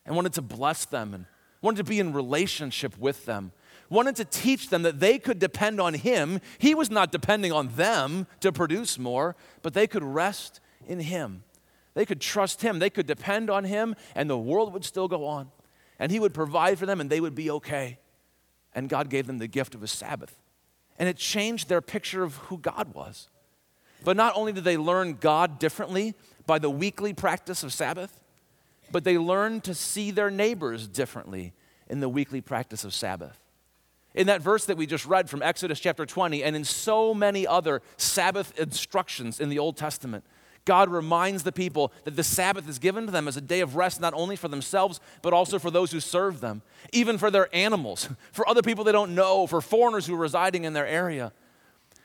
and 0.07 0.17
wanted 0.17 0.33
to 0.35 0.43
bless 0.43 0.87
them 0.87 1.13
and 1.13 1.27
wanted 1.61 1.77
to 1.77 1.85
be 1.85 2.01
in 2.01 2.15
relationship 2.15 2.97
with 2.99 3.27
them 3.27 3.53
wanted 3.91 4.17
to 4.17 4.25
teach 4.25 4.69
them 4.69 4.83
that 4.83 5.01
they 5.01 5.19
could 5.19 5.39
depend 5.39 5.81
on 5.81 5.95
Him. 5.95 6.41
He 6.59 6.75
was 6.75 6.91
not 6.91 7.13
depending 7.13 7.53
on 7.53 7.69
them 7.69 8.27
to 8.41 8.53
produce 8.53 8.99
more, 8.99 9.37
but 9.63 9.75
they 9.75 9.87
could 9.87 10.05
rest 10.05 10.61
in 10.87 11.01
Him. 11.01 11.43
They 11.95 12.07
could 12.07 12.21
trust 12.21 12.63
Him. 12.63 12.79
They 12.79 12.91
could 12.91 13.07
depend 13.07 13.51
on 13.51 13.65
Him, 13.65 13.95
and 14.15 14.29
the 14.29 14.39
world 14.39 14.73
would 14.73 14.85
still 14.85 15.09
go 15.09 15.27
on. 15.27 15.51
And 15.99 16.13
He 16.13 16.21
would 16.21 16.35
provide 16.35 16.79
for 16.79 16.87
them, 16.87 17.01
and 17.01 17.11
they 17.11 17.21
would 17.21 17.35
be 17.35 17.51
okay. 17.51 17.99
And 18.75 18.89
God 18.89 19.11
gave 19.11 19.27
them 19.27 19.39
the 19.39 19.49
gift 19.49 19.75
of 19.75 19.83
a 19.83 19.89
Sabbath. 19.89 20.41
And 20.99 21.09
it 21.09 21.17
changed 21.17 21.69
their 21.69 21.81
picture 21.81 22.23
of 22.23 22.37
who 22.37 22.59
God 22.59 22.95
was. 22.95 23.29
But 24.05 24.17
not 24.17 24.37
only 24.37 24.53
did 24.53 24.65
they 24.65 24.77
learn 24.77 25.15
God 25.15 25.59
differently 25.59 26.15
by 26.47 26.59
the 26.59 26.71
weekly 26.71 27.13
practice 27.13 27.63
of 27.63 27.73
Sabbath, 27.73 28.21
but 28.91 29.05
they 29.05 29.19
learned 29.19 29.65
to 29.65 29.75
see 29.75 30.11
their 30.11 30.31
neighbors 30.31 30.87
differently 30.87 31.53
in 31.89 32.01
the 32.01 32.09
weekly 32.09 32.41
practice 32.41 32.85
of 32.85 32.95
Sabbath. 32.95 33.39
In 34.15 34.27
that 34.27 34.41
verse 34.41 34.65
that 34.67 34.77
we 34.77 34.87
just 34.87 35.07
read 35.07 35.29
from 35.29 35.43
Exodus 35.43 35.79
chapter 35.81 36.07
20, 36.07 36.43
and 36.43 36.57
in 36.57 36.65
so 36.65 37.13
many 37.13 37.47
other 37.47 37.83
Sabbath 37.97 38.59
instructions 38.59 39.39
in 39.39 39.49
the 39.49 39.59
Old 39.59 39.77
Testament, 39.77 40.25
God 40.65 40.91
reminds 40.91 41.45
the 41.45 41.53
people 41.53 41.93
that 42.05 42.17
the 42.17 42.23
Sabbath 42.23 42.69
is 42.69 42.79
given 42.79 43.07
to 43.07 43.13
them 43.13 43.27
as 43.27 43.37
a 43.39 43.41
day 43.41 43.61
of 43.61 43.75
rest, 43.77 44.01
not 44.01 44.13
only 44.15 44.37
for 44.37 44.49
themselves, 44.49 45.01
but 45.23 45.33
also 45.33 45.59
for 45.59 45.71
those 45.71 45.93
who 45.93 46.01
serve 46.01 46.41
them, 46.41 46.61
even 46.93 47.17
for 47.17 47.31
their 47.31 47.49
animals, 47.55 48.09
for 48.33 48.47
other 48.49 48.63
people 48.63 48.85
they 48.85 48.93
don't 48.93 49.15
know, 49.15 49.47
for 49.47 49.61
foreigners 49.61 50.07
who 50.07 50.15
are 50.15 50.19
residing 50.19 50.65
in 50.65 50.75
their 50.75 50.87
area. 50.87 51.33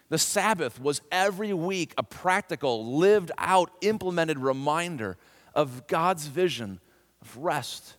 The 0.07 0.17
Sabbath 0.17 0.79
was 0.79 1.01
every 1.11 1.53
week 1.53 1.93
a 1.97 2.03
practical, 2.03 2.97
lived 2.97 3.31
out, 3.37 3.71
implemented 3.81 4.39
reminder 4.39 5.17
of 5.55 5.87
God's 5.87 6.27
vision 6.27 6.79
of 7.21 7.35
rest, 7.37 7.97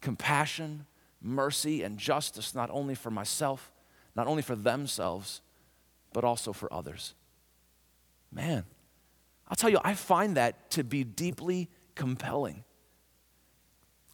compassion, 0.00 0.86
mercy, 1.20 1.82
and 1.82 1.98
justice, 1.98 2.54
not 2.54 2.70
only 2.70 2.94
for 2.94 3.10
myself, 3.10 3.72
not 4.14 4.26
only 4.26 4.42
for 4.42 4.56
themselves, 4.56 5.40
but 6.12 6.24
also 6.24 6.52
for 6.52 6.72
others. 6.72 7.14
Man, 8.32 8.64
I'll 9.48 9.56
tell 9.56 9.70
you, 9.70 9.78
I 9.82 9.94
find 9.94 10.36
that 10.36 10.70
to 10.72 10.84
be 10.84 11.04
deeply 11.04 11.68
compelling. 11.94 12.64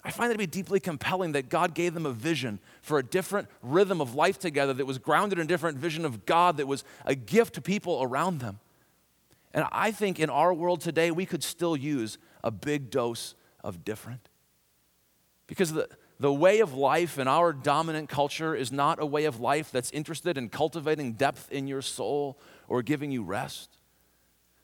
I 0.04 0.11
find 0.11 0.30
it 0.30 0.34
to 0.34 0.38
be 0.38 0.46
deeply 0.46 0.80
compelling 0.80 1.32
that 1.32 1.49
God 1.49 1.75
gave 1.75 1.94
them 1.94 2.04
a 2.04 2.12
vision 2.12 2.58
for 2.82 2.99
a 2.99 3.02
different 3.02 3.49
rhythm 3.62 4.00
of 4.00 4.14
life 4.14 4.38
together 4.38 4.75
that 4.75 4.87
was 4.87 4.99
grounded 4.99 5.38
in 5.38 5.46
a 5.46 5.49
different 5.49 5.78
vision 5.78 6.04
of 6.04 6.26
God 6.26 6.58
that 6.58 6.66
was 6.66 6.84
a 7.06 7.14
gift 7.14 7.54
to 7.54 7.62
people 7.62 8.02
around 8.02 8.40
them. 8.40 8.61
And 9.54 9.64
I 9.73 9.92
think 9.92 10.20
in 10.20 10.28
our 10.28 10.52
world 10.52 10.80
today, 10.80 11.11
we 11.11 11.25
could 11.25 11.42
still 11.42 11.76
use 11.76 12.18
a 12.42 12.50
big 12.50 12.90
dose 12.90 13.34
of 13.62 13.84
different. 13.84 14.28
Because 15.46 15.73
the, 15.73 15.88
the 16.21 16.33
way 16.33 16.61
of 16.61 16.75
life 16.75 17.18
in 17.18 17.26
our 17.26 17.52
dominant 17.52 18.09
culture 18.09 18.54
is 18.54 18.71
not 18.71 19.02
a 19.02 19.06
way 19.06 19.25
of 19.25 19.40
life 19.40 19.73
that's 19.73 19.90
interested 19.90 20.38
in 20.38 20.49
cultivating 20.49 21.14
depth 21.14 21.50
in 21.50 21.66
your 21.66 21.83
soul 21.83 22.38
or 22.68 22.83
giving 22.83 23.11
you 23.11 23.23
rest. 23.23 23.78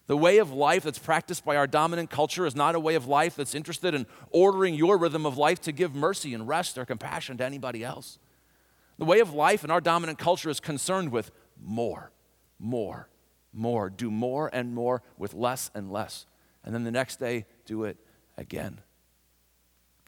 The 0.07 0.17
way 0.17 0.39
of 0.39 0.53
life 0.53 0.83
that's 0.83 0.99
practiced 0.99 1.45
by 1.45 1.57
our 1.57 1.67
dominant 1.67 2.11
culture 2.11 2.47
is 2.47 2.57
not 2.57 2.75
a 2.75 2.81
way 2.81 2.95
of 2.95 3.07
life 3.07 3.37
that's 3.37 3.55
interested 3.55 3.95
in 3.95 4.07
ordering 4.31 4.75
your 4.75 4.99
rhythm 4.99 5.25
of 5.25 5.39
life 5.39 5.61
to 5.63 5.73
give 5.73 5.95
mercy 5.95 6.35
and 6.35 6.49
rest 6.49 6.79
or 6.79 6.85
compassion 6.85 7.37
to 7.39 7.45
anybody 7.45 7.85
else. 7.85 8.19
The 8.99 9.05
way 9.05 9.21
of 9.21 9.33
life 9.33 9.65
in 9.65 9.71
our 9.71 9.81
dominant 9.81 10.19
culture 10.19 10.51
is 10.51 10.61
concerned 10.61 11.13
with 11.13 11.31
more, 11.63 12.11
more, 12.59 13.09
more. 13.53 13.89
Do 13.89 14.11
more 14.11 14.51
and 14.53 14.75
more 14.75 15.03
with 15.17 15.33
less 15.33 15.71
and 15.75 15.93
less. 15.93 16.27
And 16.65 16.75
then 16.75 16.85
the 16.85 16.91
next 16.91 17.21
day, 17.21 17.47
do 17.65 17.85
it 17.85 17.97
again. 18.37 18.81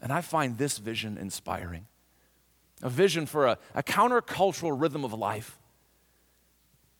And 0.02 0.12
I 0.12 0.20
find 0.20 0.58
this 0.58 0.78
vision 0.78 1.16
inspiring 1.16 1.86
a 2.82 2.90
vision 2.90 3.26
for 3.26 3.46
a, 3.46 3.58
a 3.74 3.82
countercultural 3.82 4.78
rhythm 4.78 5.04
of 5.04 5.12
life 5.14 5.60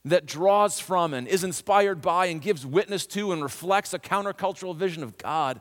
that 0.04 0.26
draws 0.26 0.78
from 0.78 1.12
and 1.12 1.26
is 1.26 1.44
inspired 1.44 2.00
by 2.00 2.26
and 2.26 2.40
gives 2.40 2.64
witness 2.64 3.04
to 3.06 3.32
and 3.32 3.42
reflects 3.42 3.92
a 3.92 3.99
countercultural 3.99 4.76
vision 4.76 5.02
of 5.02 5.18
God. 5.18 5.61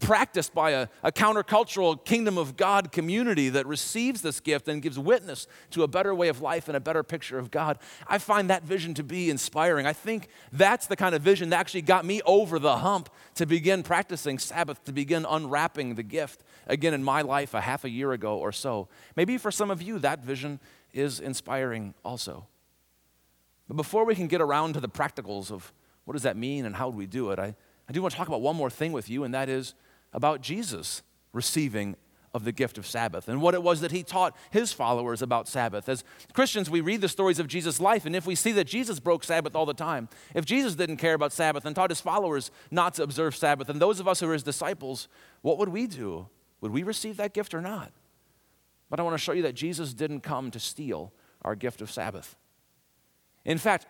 Practiced 0.00 0.54
by 0.54 0.70
a, 0.70 0.88
a, 1.02 1.10
countercultural 1.10 2.04
kingdom 2.04 2.38
of 2.38 2.56
God 2.56 2.92
community 2.92 3.48
that 3.48 3.66
receives 3.66 4.22
this 4.22 4.38
gift 4.38 4.68
and 4.68 4.80
gives 4.80 4.98
witness 4.98 5.48
to 5.70 5.82
a 5.82 5.88
better 5.88 6.14
way 6.14 6.28
of 6.28 6.40
life 6.40 6.68
and 6.68 6.76
a 6.76 6.80
better 6.80 7.02
picture 7.02 7.38
of 7.38 7.50
God. 7.50 7.78
I 8.06 8.18
find 8.18 8.48
that 8.48 8.62
vision 8.62 8.94
to 8.94 9.02
be 9.02 9.28
inspiring. 9.28 9.86
I 9.86 9.92
think 9.92 10.28
that's 10.52 10.86
the 10.86 10.94
kind 10.94 11.14
of 11.14 11.22
vision 11.22 11.50
that 11.50 11.58
actually 11.58 11.82
got 11.82 12.04
me 12.04 12.22
over 12.26 12.58
the 12.60 12.78
hump 12.78 13.10
to 13.34 13.46
begin 13.46 13.82
practicing 13.82 14.38
Sabbath, 14.38 14.84
to 14.84 14.92
begin 14.92 15.26
unwrapping 15.28 15.96
the 15.96 16.04
gift 16.04 16.44
again 16.68 16.94
in 16.94 17.02
my 17.02 17.22
life 17.22 17.52
a 17.54 17.60
half 17.60 17.84
a 17.84 17.90
year 17.90 18.12
ago 18.12 18.38
or 18.38 18.52
so. 18.52 18.88
Maybe 19.16 19.36
for 19.36 19.50
some 19.50 19.70
of 19.70 19.82
you, 19.82 19.98
that 19.98 20.24
vision 20.24 20.60
is 20.92 21.18
inspiring 21.18 21.94
also. 22.04 22.46
But 23.68 23.76
before 23.76 24.04
we 24.04 24.14
can 24.14 24.26
get 24.26 24.40
around 24.40 24.74
to 24.74 24.80
the 24.80 24.88
practicals 24.88 25.50
of 25.50 25.72
what 26.04 26.14
does 26.14 26.22
that 26.22 26.36
mean 26.36 26.64
and 26.64 26.74
how 26.74 26.90
do 26.90 26.96
we 26.96 27.06
do 27.06 27.30
it, 27.30 27.38
I, 27.38 27.54
I 27.88 27.92
do 27.92 28.00
want 28.00 28.12
to 28.12 28.18
talk 28.18 28.28
about 28.28 28.40
one 28.40 28.56
more 28.56 28.70
thing 28.70 28.92
with 28.92 29.10
you, 29.10 29.24
and 29.24 29.34
that 29.34 29.48
is 29.48 29.74
about 30.12 30.40
Jesus 30.40 31.02
receiving 31.32 31.96
of 32.34 32.44
the 32.44 32.52
gift 32.52 32.78
of 32.78 32.86
Sabbath 32.86 33.28
and 33.28 33.40
what 33.40 33.54
it 33.54 33.62
was 33.62 33.80
that 33.80 33.90
he 33.90 34.02
taught 34.02 34.36
his 34.50 34.72
followers 34.72 35.22
about 35.22 35.48
Sabbath. 35.48 35.88
As 35.88 36.04
Christians, 36.34 36.68
we 36.68 36.80
read 36.80 37.00
the 37.00 37.08
stories 37.08 37.38
of 37.38 37.48
Jesus' 37.48 37.80
life, 37.80 38.04
and 38.04 38.14
if 38.14 38.26
we 38.26 38.34
see 38.34 38.52
that 38.52 38.66
Jesus 38.66 39.00
broke 39.00 39.24
Sabbath 39.24 39.56
all 39.56 39.66
the 39.66 39.74
time, 39.74 40.08
if 40.34 40.44
Jesus 40.44 40.74
didn't 40.74 40.98
care 40.98 41.14
about 41.14 41.32
Sabbath 41.32 41.64
and 41.64 41.74
taught 41.74 41.90
his 41.90 42.00
followers 42.00 42.50
not 42.70 42.94
to 42.94 43.02
observe 43.02 43.34
Sabbath, 43.34 43.68
and 43.68 43.80
those 43.80 43.98
of 43.98 44.06
us 44.06 44.20
who 44.20 44.28
are 44.28 44.34
his 44.34 44.42
disciples, 44.42 45.08
what 45.40 45.58
would 45.58 45.70
we 45.70 45.86
do? 45.86 46.28
Would 46.60 46.72
we 46.72 46.82
receive 46.82 47.16
that 47.16 47.32
gift 47.32 47.54
or 47.54 47.60
not? 47.60 47.92
But 48.90 49.00
I 49.00 49.02
want 49.02 49.14
to 49.14 49.22
show 49.22 49.32
you 49.32 49.42
that 49.42 49.54
Jesus 49.54 49.94
didn't 49.94 50.20
come 50.20 50.50
to 50.50 50.60
steal 50.60 51.12
our 51.42 51.54
gift 51.54 51.80
of 51.80 51.90
Sabbath. 51.90 52.36
In 53.44 53.58
fact, 53.58 53.86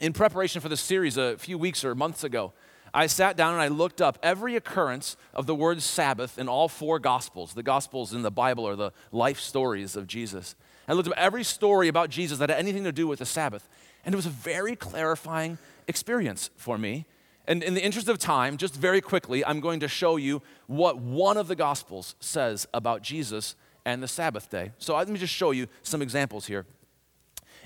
in 0.00 0.12
preparation 0.12 0.60
for 0.60 0.68
this 0.68 0.80
series 0.80 1.16
a 1.16 1.36
few 1.36 1.58
weeks 1.58 1.84
or 1.84 1.94
months 1.94 2.24
ago, 2.24 2.52
I 2.94 3.06
sat 3.06 3.36
down 3.36 3.54
and 3.54 3.62
I 3.62 3.68
looked 3.68 4.02
up 4.02 4.18
every 4.22 4.54
occurrence 4.56 5.16
of 5.32 5.46
the 5.46 5.54
word 5.54 5.80
Sabbath 5.80 6.38
in 6.38 6.48
all 6.48 6.68
four 6.68 6.98
Gospels. 6.98 7.54
The 7.54 7.62
Gospels 7.62 8.12
in 8.12 8.22
the 8.22 8.30
Bible 8.30 8.68
are 8.68 8.76
the 8.76 8.92
life 9.10 9.40
stories 9.40 9.96
of 9.96 10.06
Jesus. 10.06 10.54
I 10.86 10.92
looked 10.92 11.08
up 11.08 11.14
every 11.16 11.44
story 11.44 11.88
about 11.88 12.10
Jesus 12.10 12.38
that 12.38 12.50
had 12.50 12.58
anything 12.58 12.84
to 12.84 12.92
do 12.92 13.06
with 13.06 13.20
the 13.20 13.26
Sabbath. 13.26 13.68
And 14.04 14.14
it 14.14 14.16
was 14.16 14.26
a 14.26 14.30
very 14.30 14.76
clarifying 14.76 15.58
experience 15.88 16.50
for 16.56 16.76
me. 16.76 17.06
And 17.46 17.62
in 17.62 17.74
the 17.74 17.82
interest 17.82 18.08
of 18.08 18.18
time, 18.18 18.56
just 18.56 18.74
very 18.74 19.00
quickly, 19.00 19.44
I'm 19.44 19.60
going 19.60 19.80
to 19.80 19.88
show 19.88 20.16
you 20.16 20.42
what 20.66 20.98
one 20.98 21.36
of 21.36 21.48
the 21.48 21.56
Gospels 21.56 22.14
says 22.20 22.68
about 22.74 23.02
Jesus 23.02 23.56
and 23.84 24.02
the 24.02 24.08
Sabbath 24.08 24.50
day. 24.50 24.72
So 24.78 24.96
let 24.96 25.08
me 25.08 25.18
just 25.18 25.34
show 25.34 25.50
you 25.50 25.66
some 25.82 26.02
examples 26.02 26.46
here 26.46 26.66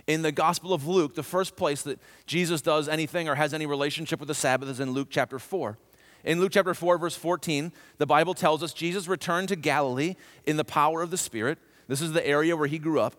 in 0.06 0.22
the 0.22 0.32
Gospel 0.32 0.72
of 0.72 0.86
Luke, 0.86 1.14
the 1.14 1.22
first 1.22 1.56
place 1.56 1.82
that 1.82 2.00
Jesus 2.26 2.62
does 2.62 2.88
anything 2.88 3.28
or 3.28 3.34
has 3.34 3.52
any 3.52 3.66
relationship 3.66 4.20
with 4.20 4.28
the 4.28 4.34
Sabbath 4.34 4.68
is 4.68 4.80
in 4.80 4.92
Luke 4.92 5.08
chapter 5.10 5.38
4. 5.38 5.76
In 6.24 6.40
Luke 6.40 6.52
chapter 6.52 6.74
4, 6.74 6.98
verse 6.98 7.16
14, 7.16 7.72
the 7.98 8.06
Bible 8.06 8.34
tells 8.34 8.62
us 8.62 8.72
Jesus 8.72 9.08
returned 9.08 9.48
to 9.48 9.56
Galilee 9.56 10.14
in 10.44 10.56
the 10.56 10.64
power 10.64 11.02
of 11.02 11.10
the 11.10 11.16
Spirit. 11.16 11.58
This 11.88 12.00
is 12.00 12.12
the 12.12 12.26
area 12.26 12.56
where 12.56 12.68
he 12.68 12.78
grew 12.78 13.00
up. 13.00 13.14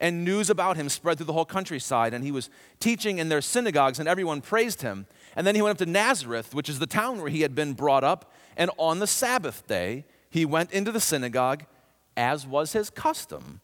And 0.00 0.24
news 0.24 0.48
about 0.48 0.76
him 0.76 0.88
spread 0.88 1.16
through 1.16 1.26
the 1.26 1.32
whole 1.32 1.44
countryside. 1.44 2.14
And 2.14 2.24
he 2.24 2.30
was 2.30 2.50
teaching 2.78 3.18
in 3.18 3.28
their 3.28 3.40
synagogues, 3.40 3.98
and 3.98 4.08
everyone 4.08 4.40
praised 4.40 4.82
him. 4.82 5.06
And 5.34 5.46
then 5.46 5.54
he 5.54 5.62
went 5.62 5.72
up 5.72 5.86
to 5.86 5.90
Nazareth, 5.90 6.54
which 6.54 6.68
is 6.68 6.78
the 6.78 6.86
town 6.86 7.20
where 7.20 7.30
he 7.30 7.40
had 7.40 7.54
been 7.54 7.72
brought 7.72 8.04
up. 8.04 8.32
And 8.56 8.70
on 8.76 9.00
the 9.00 9.06
Sabbath 9.06 9.66
day, 9.66 10.04
he 10.30 10.44
went 10.44 10.72
into 10.72 10.92
the 10.92 11.00
synagogue, 11.00 11.64
as 12.16 12.46
was 12.46 12.72
his 12.72 12.90
custom 12.90 13.60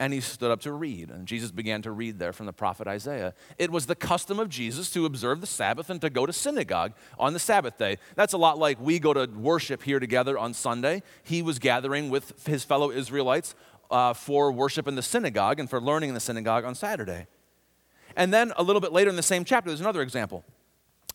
and 0.00 0.14
he 0.14 0.20
stood 0.20 0.50
up 0.50 0.62
to 0.62 0.72
read. 0.72 1.10
And 1.10 1.26
Jesus 1.28 1.50
began 1.50 1.82
to 1.82 1.92
read 1.92 2.18
there 2.18 2.32
from 2.32 2.46
the 2.46 2.54
prophet 2.54 2.88
Isaiah. 2.88 3.34
It 3.58 3.70
was 3.70 3.84
the 3.84 3.94
custom 3.94 4.40
of 4.40 4.48
Jesus 4.48 4.90
to 4.92 5.04
observe 5.04 5.42
the 5.42 5.46
Sabbath 5.46 5.90
and 5.90 6.00
to 6.00 6.08
go 6.08 6.24
to 6.24 6.32
synagogue 6.32 6.94
on 7.18 7.34
the 7.34 7.38
Sabbath 7.38 7.76
day. 7.76 7.98
That's 8.16 8.32
a 8.32 8.38
lot 8.38 8.58
like 8.58 8.80
we 8.80 8.98
go 8.98 9.12
to 9.12 9.26
worship 9.26 9.82
here 9.82 10.00
together 10.00 10.38
on 10.38 10.54
Sunday. 10.54 11.02
He 11.22 11.42
was 11.42 11.58
gathering 11.58 12.08
with 12.08 12.46
his 12.46 12.64
fellow 12.64 12.90
Israelites 12.90 13.54
uh, 13.90 14.14
for 14.14 14.50
worship 14.50 14.88
in 14.88 14.94
the 14.94 15.02
synagogue 15.02 15.60
and 15.60 15.68
for 15.68 15.82
learning 15.82 16.08
in 16.08 16.14
the 16.14 16.20
synagogue 16.20 16.64
on 16.64 16.74
Saturday. 16.74 17.26
And 18.16 18.32
then 18.32 18.54
a 18.56 18.62
little 18.62 18.80
bit 18.80 18.92
later 18.92 19.10
in 19.10 19.16
the 19.16 19.22
same 19.22 19.44
chapter, 19.44 19.68
there's 19.68 19.82
another 19.82 20.02
example. 20.02 20.44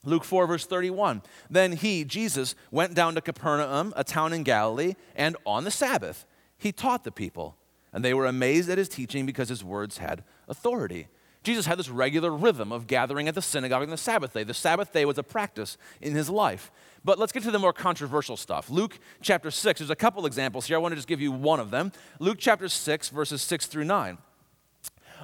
Luke 0.04 0.24
4, 0.24 0.46
verse 0.46 0.68
31. 0.68 1.24
Then 1.50 1.72
he, 1.72 2.06
Jesus, 2.06 2.54
went 2.70 2.94
down 2.94 3.16
to 3.16 3.22
Capernaum, 3.22 3.94
a 3.96 4.04
town 4.04 4.32
in 4.32 4.44
Galilee, 4.44 4.94
and 5.16 5.36
on 5.44 5.64
the 5.64 5.72
Sabbath, 5.72 6.28
he 6.60 6.72
taught 6.72 7.04
the 7.04 7.12
people 7.12 7.58
and 7.96 8.04
they 8.04 8.14
were 8.14 8.26
amazed 8.26 8.70
at 8.70 8.78
his 8.78 8.90
teaching 8.90 9.26
because 9.26 9.48
his 9.48 9.64
words 9.64 10.00
had 10.00 10.22
authority. 10.50 11.08
Jesus 11.44 11.66
had 11.66 11.80
this 11.80 11.88
regular 11.88 12.30
rhythm 12.30 12.74
of 12.74 12.88
gathering 12.88 13.30
at 13.30 13.36
the 13.36 13.42
synagogue 13.42 13.84
on 13.84 13.90
the 13.90 13.96
Sabbath 13.96 14.34
day. 14.34 14.44
The 14.44 14.54
Sabbath 14.54 14.92
day 14.92 15.06
was 15.06 15.18
a 15.18 15.24
practice 15.24 15.78
in 16.02 16.14
his 16.14 16.30
life. 16.30 16.72
But 17.06 17.20
let's 17.20 17.32
get 17.32 17.44
to 17.44 17.52
the 17.52 17.60
more 17.60 17.72
controversial 17.72 18.36
stuff. 18.36 18.70
Luke 18.70 19.00
chapter 19.22 19.50
6, 19.50 19.80
there's 19.80 19.90
a 19.90 19.96
couple 19.96 20.26
examples 20.26 20.66
here. 20.66 20.76
I 20.76 20.80
want 20.80 20.92
to 20.92 20.98
just 20.98 21.08
give 21.08 21.22
you 21.22 21.32
one 21.32 21.62
of 21.62 21.72
them. 21.72 21.94
Luke 22.20 22.38
chapter 22.38 22.68
6, 22.68 23.10
verses 23.10 23.42
6 23.42 23.68
through 23.68 23.86
9. 23.86 24.18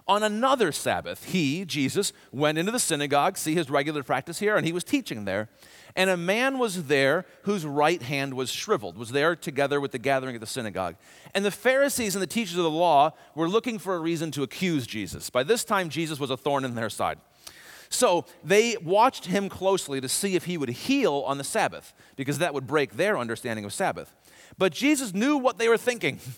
On 0.07 0.23
another 0.23 0.71
Sabbath, 0.71 1.25
he, 1.25 1.63
Jesus, 1.63 2.11
went 2.31 2.57
into 2.57 2.71
the 2.71 2.79
synagogue, 2.79 3.37
see 3.37 3.53
his 3.53 3.69
regular 3.69 4.03
practice 4.03 4.39
here, 4.39 4.57
and 4.57 4.65
he 4.65 4.73
was 4.73 4.83
teaching 4.83 5.25
there. 5.25 5.47
And 5.95 6.09
a 6.09 6.17
man 6.17 6.57
was 6.57 6.85
there 6.85 7.25
whose 7.43 7.65
right 7.65 8.01
hand 8.01 8.33
was 8.33 8.51
shriveled, 8.51 8.97
was 8.97 9.11
there 9.11 9.35
together 9.35 9.79
with 9.79 9.91
the 9.91 9.99
gathering 9.99 10.35
at 10.35 10.41
the 10.41 10.47
synagogue. 10.47 10.95
And 11.35 11.45
the 11.45 11.51
Pharisees 11.51 12.15
and 12.15 12.21
the 12.21 12.27
teachers 12.27 12.57
of 12.57 12.63
the 12.63 12.69
law 12.69 13.11
were 13.35 13.49
looking 13.49 13.77
for 13.77 13.95
a 13.95 13.99
reason 13.99 14.31
to 14.31 14.43
accuse 14.43 14.87
Jesus. 14.87 15.29
By 15.29 15.43
this 15.43 15.63
time, 15.63 15.89
Jesus 15.89 16.19
was 16.19 16.29
a 16.29 16.37
thorn 16.37 16.65
in 16.65 16.75
their 16.75 16.89
side. 16.89 17.19
So 17.89 18.25
they 18.43 18.77
watched 18.77 19.25
him 19.25 19.49
closely 19.49 19.99
to 19.99 20.07
see 20.07 20.35
if 20.35 20.45
he 20.45 20.57
would 20.57 20.69
heal 20.69 21.23
on 21.27 21.37
the 21.37 21.43
Sabbath, 21.43 21.93
because 22.15 22.39
that 22.39 22.53
would 22.53 22.65
break 22.65 22.93
their 22.93 23.17
understanding 23.17 23.65
of 23.65 23.73
Sabbath. 23.73 24.15
But 24.57 24.71
Jesus 24.71 25.13
knew 25.13 25.37
what 25.37 25.57
they 25.57 25.67
were 25.67 25.77
thinking. 25.77 26.19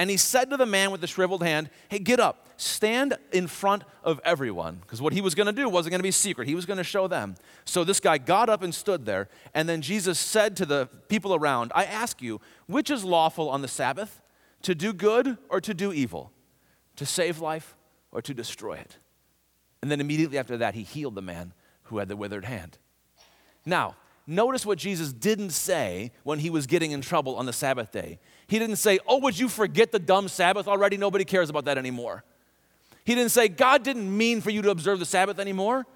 And 0.00 0.08
he 0.08 0.16
said 0.16 0.48
to 0.48 0.56
the 0.56 0.64
man 0.64 0.92
with 0.92 1.02
the 1.02 1.06
shriveled 1.06 1.42
hand, 1.42 1.68
Hey, 1.90 1.98
get 1.98 2.20
up, 2.20 2.48
stand 2.56 3.18
in 3.32 3.46
front 3.46 3.84
of 4.02 4.18
everyone. 4.24 4.76
Because 4.76 5.02
what 5.02 5.12
he 5.12 5.20
was 5.20 5.34
going 5.34 5.46
to 5.46 5.52
do 5.52 5.68
wasn't 5.68 5.90
going 5.90 5.98
to 5.98 6.02
be 6.02 6.10
secret, 6.10 6.48
he 6.48 6.54
was 6.54 6.64
going 6.64 6.78
to 6.78 6.84
show 6.84 7.06
them. 7.06 7.34
So 7.66 7.84
this 7.84 8.00
guy 8.00 8.16
got 8.16 8.48
up 8.48 8.62
and 8.62 8.74
stood 8.74 9.04
there. 9.04 9.28
And 9.52 9.68
then 9.68 9.82
Jesus 9.82 10.18
said 10.18 10.56
to 10.56 10.64
the 10.64 10.88
people 11.08 11.34
around, 11.34 11.70
I 11.74 11.84
ask 11.84 12.22
you, 12.22 12.40
which 12.66 12.90
is 12.90 13.04
lawful 13.04 13.50
on 13.50 13.60
the 13.60 13.68
Sabbath, 13.68 14.22
to 14.62 14.74
do 14.74 14.94
good 14.94 15.36
or 15.50 15.60
to 15.60 15.74
do 15.74 15.92
evil, 15.92 16.32
to 16.96 17.04
save 17.04 17.38
life 17.38 17.76
or 18.10 18.22
to 18.22 18.32
destroy 18.32 18.78
it? 18.78 18.96
And 19.82 19.90
then 19.90 20.00
immediately 20.00 20.38
after 20.38 20.56
that, 20.56 20.74
he 20.74 20.82
healed 20.82 21.14
the 21.14 21.20
man 21.20 21.52
who 21.82 21.98
had 21.98 22.08
the 22.08 22.16
withered 22.16 22.46
hand. 22.46 22.78
Now, 23.66 23.96
notice 24.26 24.64
what 24.64 24.78
Jesus 24.78 25.12
didn't 25.12 25.50
say 25.50 26.12
when 26.22 26.38
he 26.38 26.48
was 26.48 26.66
getting 26.66 26.92
in 26.92 27.02
trouble 27.02 27.36
on 27.36 27.44
the 27.44 27.52
Sabbath 27.52 27.92
day. 27.92 28.18
He 28.50 28.58
didn't 28.58 28.76
say, 28.76 28.98
Oh, 29.06 29.18
would 29.20 29.38
you 29.38 29.48
forget 29.48 29.92
the 29.92 30.00
dumb 30.00 30.26
Sabbath 30.26 30.66
already? 30.66 30.96
Nobody 30.96 31.24
cares 31.24 31.50
about 31.50 31.66
that 31.66 31.78
anymore. 31.78 32.24
He 33.04 33.14
didn't 33.14 33.30
say, 33.30 33.46
God 33.46 33.84
didn't 33.84 34.14
mean 34.14 34.40
for 34.40 34.50
you 34.50 34.60
to 34.62 34.70
observe 34.70 34.98
the 34.98 35.04
Sabbath 35.06 35.38
anymore. 35.38 35.86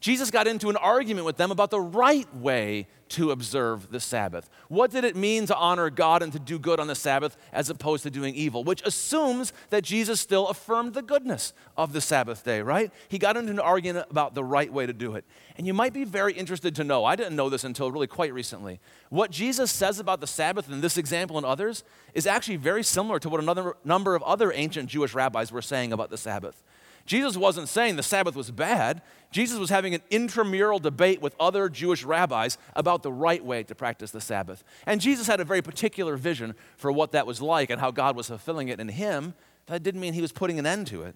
Jesus 0.00 0.30
got 0.30 0.46
into 0.46 0.68
an 0.68 0.76
argument 0.76 1.24
with 1.24 1.38
them 1.38 1.50
about 1.50 1.70
the 1.70 1.80
right 1.80 2.32
way 2.36 2.86
to 3.08 3.30
observe 3.30 3.90
the 3.90 4.00
Sabbath. 4.00 4.50
What 4.68 4.90
did 4.90 5.04
it 5.04 5.16
mean 5.16 5.46
to 5.46 5.56
honor 5.56 5.90
God 5.90 6.22
and 6.22 6.32
to 6.32 6.38
do 6.38 6.58
good 6.58 6.80
on 6.80 6.86
the 6.86 6.94
Sabbath 6.94 7.36
as 7.52 7.70
opposed 7.70 8.02
to 8.02 8.10
doing 8.10 8.34
evil? 8.34 8.62
Which 8.64 8.82
assumes 8.82 9.52
that 9.70 9.84
Jesus 9.84 10.20
still 10.20 10.48
affirmed 10.48 10.94
the 10.94 11.02
goodness 11.02 11.52
of 11.76 11.92
the 11.92 12.00
Sabbath 12.00 12.44
day, 12.44 12.60
right? 12.62 12.92
He 13.08 13.18
got 13.18 13.36
into 13.36 13.52
an 13.52 13.58
argument 13.58 14.06
about 14.10 14.34
the 14.34 14.44
right 14.44 14.70
way 14.72 14.86
to 14.86 14.92
do 14.92 15.14
it. 15.14 15.24
And 15.56 15.66
you 15.66 15.72
might 15.72 15.92
be 15.92 16.04
very 16.04 16.34
interested 16.34 16.74
to 16.76 16.84
know, 16.84 17.04
I 17.04 17.16
didn't 17.16 17.36
know 17.36 17.48
this 17.48 17.64
until 17.64 17.90
really 17.90 18.08
quite 18.08 18.34
recently. 18.34 18.80
What 19.08 19.30
Jesus 19.30 19.70
says 19.70 19.98
about 19.98 20.20
the 20.20 20.26
Sabbath 20.26 20.70
in 20.70 20.80
this 20.80 20.98
example 20.98 21.36
and 21.36 21.46
others 21.46 21.84
is 22.12 22.26
actually 22.26 22.56
very 22.56 22.82
similar 22.82 23.18
to 23.20 23.28
what 23.28 23.40
another 23.40 23.76
number 23.84 24.14
of 24.14 24.22
other 24.24 24.52
ancient 24.52 24.90
Jewish 24.90 25.14
rabbis 25.14 25.52
were 25.52 25.62
saying 25.62 25.92
about 25.92 26.10
the 26.10 26.18
Sabbath. 26.18 26.62
Jesus 27.06 27.36
wasn't 27.36 27.68
saying 27.68 27.96
the 27.96 28.02
Sabbath 28.02 28.34
was 28.34 28.50
bad. 28.50 29.00
Jesus 29.30 29.58
was 29.58 29.70
having 29.70 29.94
an 29.94 30.02
intramural 30.10 30.78
debate 30.78 31.22
with 31.22 31.36
other 31.38 31.68
Jewish 31.68 32.04
rabbis 32.04 32.58
about 32.74 33.02
the 33.02 33.12
right 33.12 33.44
way 33.44 33.62
to 33.62 33.74
practice 33.74 34.10
the 34.10 34.20
Sabbath. 34.20 34.64
And 34.86 35.00
Jesus 35.00 35.26
had 35.28 35.40
a 35.40 35.44
very 35.44 35.62
particular 35.62 36.16
vision 36.16 36.54
for 36.76 36.90
what 36.90 37.12
that 37.12 37.26
was 37.26 37.40
like 37.40 37.70
and 37.70 37.80
how 37.80 37.92
God 37.92 38.16
was 38.16 38.26
fulfilling 38.26 38.68
it 38.68 38.80
in 38.80 38.88
him. 38.88 39.34
That 39.66 39.82
didn't 39.82 40.00
mean 40.00 40.14
he 40.14 40.20
was 40.20 40.32
putting 40.32 40.58
an 40.58 40.66
end 40.66 40.88
to 40.88 41.04
it. 41.04 41.14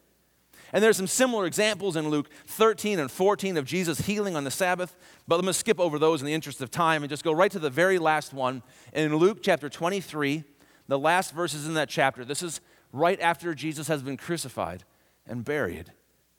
And 0.73 0.85
there's 0.85 0.97
some 0.97 1.09
similar 1.09 1.47
examples 1.47 1.97
in 1.97 2.09
Luke 2.09 2.31
13 2.47 3.01
and 3.01 3.11
14 3.11 3.57
of 3.57 3.65
Jesus 3.65 4.03
healing 4.03 4.37
on 4.37 4.45
the 4.45 4.53
Sabbath, 4.53 4.97
but 5.27 5.35
let 5.35 5.45
me 5.45 5.53
skip 5.53 5.81
over 5.81 5.99
those 5.99 6.21
in 6.21 6.27
the 6.27 6.33
interest 6.33 6.61
of 6.61 6.71
time 6.71 7.03
and 7.03 7.11
just 7.11 7.25
go 7.25 7.33
right 7.33 7.51
to 7.51 7.59
the 7.59 7.71
very 7.71 7.99
last 7.99 8.33
one. 8.33 8.63
In 8.93 9.17
Luke 9.17 9.39
chapter 9.43 9.69
23, 9.69 10.45
the 10.87 10.99
last 10.99 11.35
verses 11.35 11.67
in 11.67 11.75
that 11.75 11.89
chapter, 11.89 12.25
this 12.25 12.43
is 12.43 12.61
right 12.93 13.21
after 13.21 13.53
Jesus 13.53 13.89
has 13.89 14.03
been 14.03 14.17
crucified 14.17 14.85
and 15.31 15.45
buried. 15.45 15.93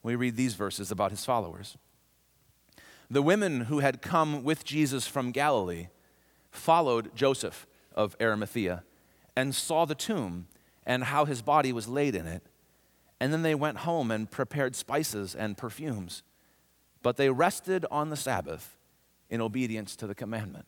We 0.03 0.15
read 0.15 0.35
these 0.35 0.55
verses 0.55 0.91
about 0.91 1.11
his 1.11 1.25
followers. 1.25 1.77
The 3.09 3.21
women 3.21 3.61
who 3.61 3.79
had 3.79 4.01
come 4.01 4.43
with 4.43 4.63
Jesus 4.63 5.07
from 5.07 5.31
Galilee 5.31 5.87
followed 6.51 7.15
Joseph 7.15 7.67
of 7.93 8.15
Arimathea 8.21 8.83
and 9.35 9.55
saw 9.55 9.85
the 9.85 9.95
tomb 9.95 10.47
and 10.85 11.05
how 11.05 11.25
his 11.25 11.41
body 11.41 11.73
was 11.73 11.87
laid 11.87 12.15
in 12.15 12.27
it. 12.27 12.43
And 13.19 13.31
then 13.31 13.43
they 13.43 13.55
went 13.55 13.79
home 13.79 14.11
and 14.11 14.29
prepared 14.29 14.75
spices 14.75 15.35
and 15.35 15.57
perfumes. 15.57 16.23
But 17.03 17.17
they 17.17 17.29
rested 17.29 17.85
on 17.91 18.09
the 18.09 18.15
Sabbath 18.15 18.77
in 19.29 19.41
obedience 19.41 19.95
to 19.97 20.07
the 20.07 20.15
commandment. 20.15 20.65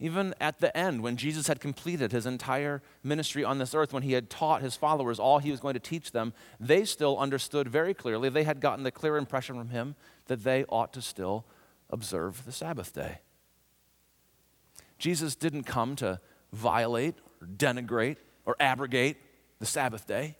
Even 0.00 0.34
at 0.40 0.58
the 0.58 0.76
end, 0.76 1.02
when 1.02 1.16
Jesus 1.16 1.46
had 1.46 1.60
completed 1.60 2.10
his 2.10 2.26
entire 2.26 2.82
ministry 3.02 3.44
on 3.44 3.58
this 3.58 3.74
earth, 3.74 3.92
when 3.92 4.02
he 4.02 4.12
had 4.12 4.28
taught 4.28 4.60
his 4.60 4.74
followers 4.74 5.20
all 5.20 5.38
he 5.38 5.52
was 5.52 5.60
going 5.60 5.74
to 5.74 5.80
teach 5.80 6.10
them, 6.10 6.32
they 6.58 6.84
still 6.84 7.16
understood 7.18 7.68
very 7.68 7.94
clearly, 7.94 8.28
they 8.28 8.44
had 8.44 8.60
gotten 8.60 8.82
the 8.82 8.90
clear 8.90 9.16
impression 9.16 9.56
from 9.56 9.68
him 9.68 9.94
that 10.26 10.42
they 10.42 10.64
ought 10.64 10.92
to 10.92 11.00
still 11.00 11.44
observe 11.90 12.44
the 12.44 12.52
Sabbath 12.52 12.92
day. 12.92 13.18
Jesus 14.98 15.36
didn't 15.36 15.64
come 15.64 15.94
to 15.96 16.20
violate 16.52 17.14
or 17.40 17.46
denigrate 17.46 18.16
or 18.46 18.56
abrogate 18.58 19.16
the 19.60 19.66
Sabbath 19.66 20.06
day. 20.06 20.36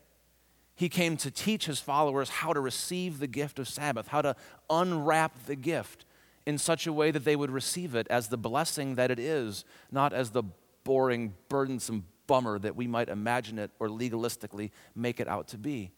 He 0.75 0.89
came 0.89 1.17
to 1.19 1.31
teach 1.31 1.67
his 1.67 1.79
followers 1.79 2.29
how 2.29 2.53
to 2.53 2.61
receive 2.61 3.21
the 3.21 3.29
gift 3.29 3.61
of 3.61 3.69
Sabbath, 3.69 4.09
how 4.09 4.23
to 4.23 4.35
unwrap 4.69 5.47
the 5.47 5.55
gift 5.55 6.05
in 6.47 6.59
such 6.59 6.87
a 6.87 6.93
way 6.93 7.11
that 7.11 7.25
they 7.25 7.37
would 7.37 7.51
receive 7.51 7.95
it 7.95 8.07
as 8.11 8.29
the 8.29 8.37
blessing 8.37 8.97
that 8.97 9.11
it 9.11 9.19
is, 9.19 9.65
not 9.91 10.13
as 10.13 10.31
the 10.31 10.43
boring, 10.85 11.35
burdensome 11.49 12.05
bummer 12.27 12.59
that 12.59 12.77
we 12.77 12.87
might 12.87 13.09
imagine 13.09 13.59
it 13.59 13.71
or 13.79 13.89
legalistically 13.89 14.71
make 14.95 15.21
it 15.21 15.29
out 15.29 15.49
to 15.49 15.59
be, 15.59 15.91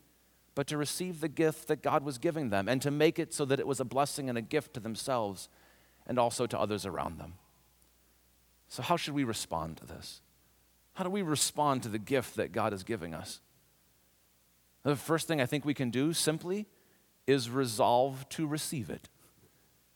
but 0.54 0.66
to 0.66 0.76
receive 0.76 1.20
the 1.20 1.28
gift 1.28 1.68
that 1.68 1.82
God 1.82 2.04
was 2.04 2.18
giving 2.18 2.50
them 2.50 2.68
and 2.68 2.80
to 2.82 2.90
make 2.90 3.18
it 3.18 3.34
so 3.34 3.44
that 3.44 3.60
it 3.60 3.66
was 3.66 3.80
a 3.80 3.84
blessing 3.84 4.28
and 4.28 4.38
a 4.38 4.42
gift 4.42 4.74
to 4.74 4.80
themselves 4.80 5.48
and 6.06 6.18
also 6.18 6.46
to 6.46 6.58
others 6.58 6.86
around 6.86 7.18
them. 7.18 7.34
So, 8.68 8.82
how 8.82 8.96
should 8.96 9.14
we 9.14 9.24
respond 9.24 9.76
to 9.78 9.86
this? 9.86 10.22
How 10.94 11.04
do 11.04 11.10
we 11.10 11.22
respond 11.22 11.82
to 11.82 11.88
the 11.88 11.98
gift 11.98 12.36
that 12.36 12.52
God 12.52 12.72
is 12.72 12.82
giving 12.82 13.14
us? 13.14 13.40
The 14.82 14.96
first 14.96 15.28
thing 15.28 15.40
I 15.40 15.46
think 15.46 15.64
we 15.64 15.74
can 15.74 15.90
do 15.90 16.12
simply 16.12 16.66
is 17.26 17.50
resolve 17.50 18.28
to 18.30 18.46
receive 18.46 18.88
it 18.88 19.08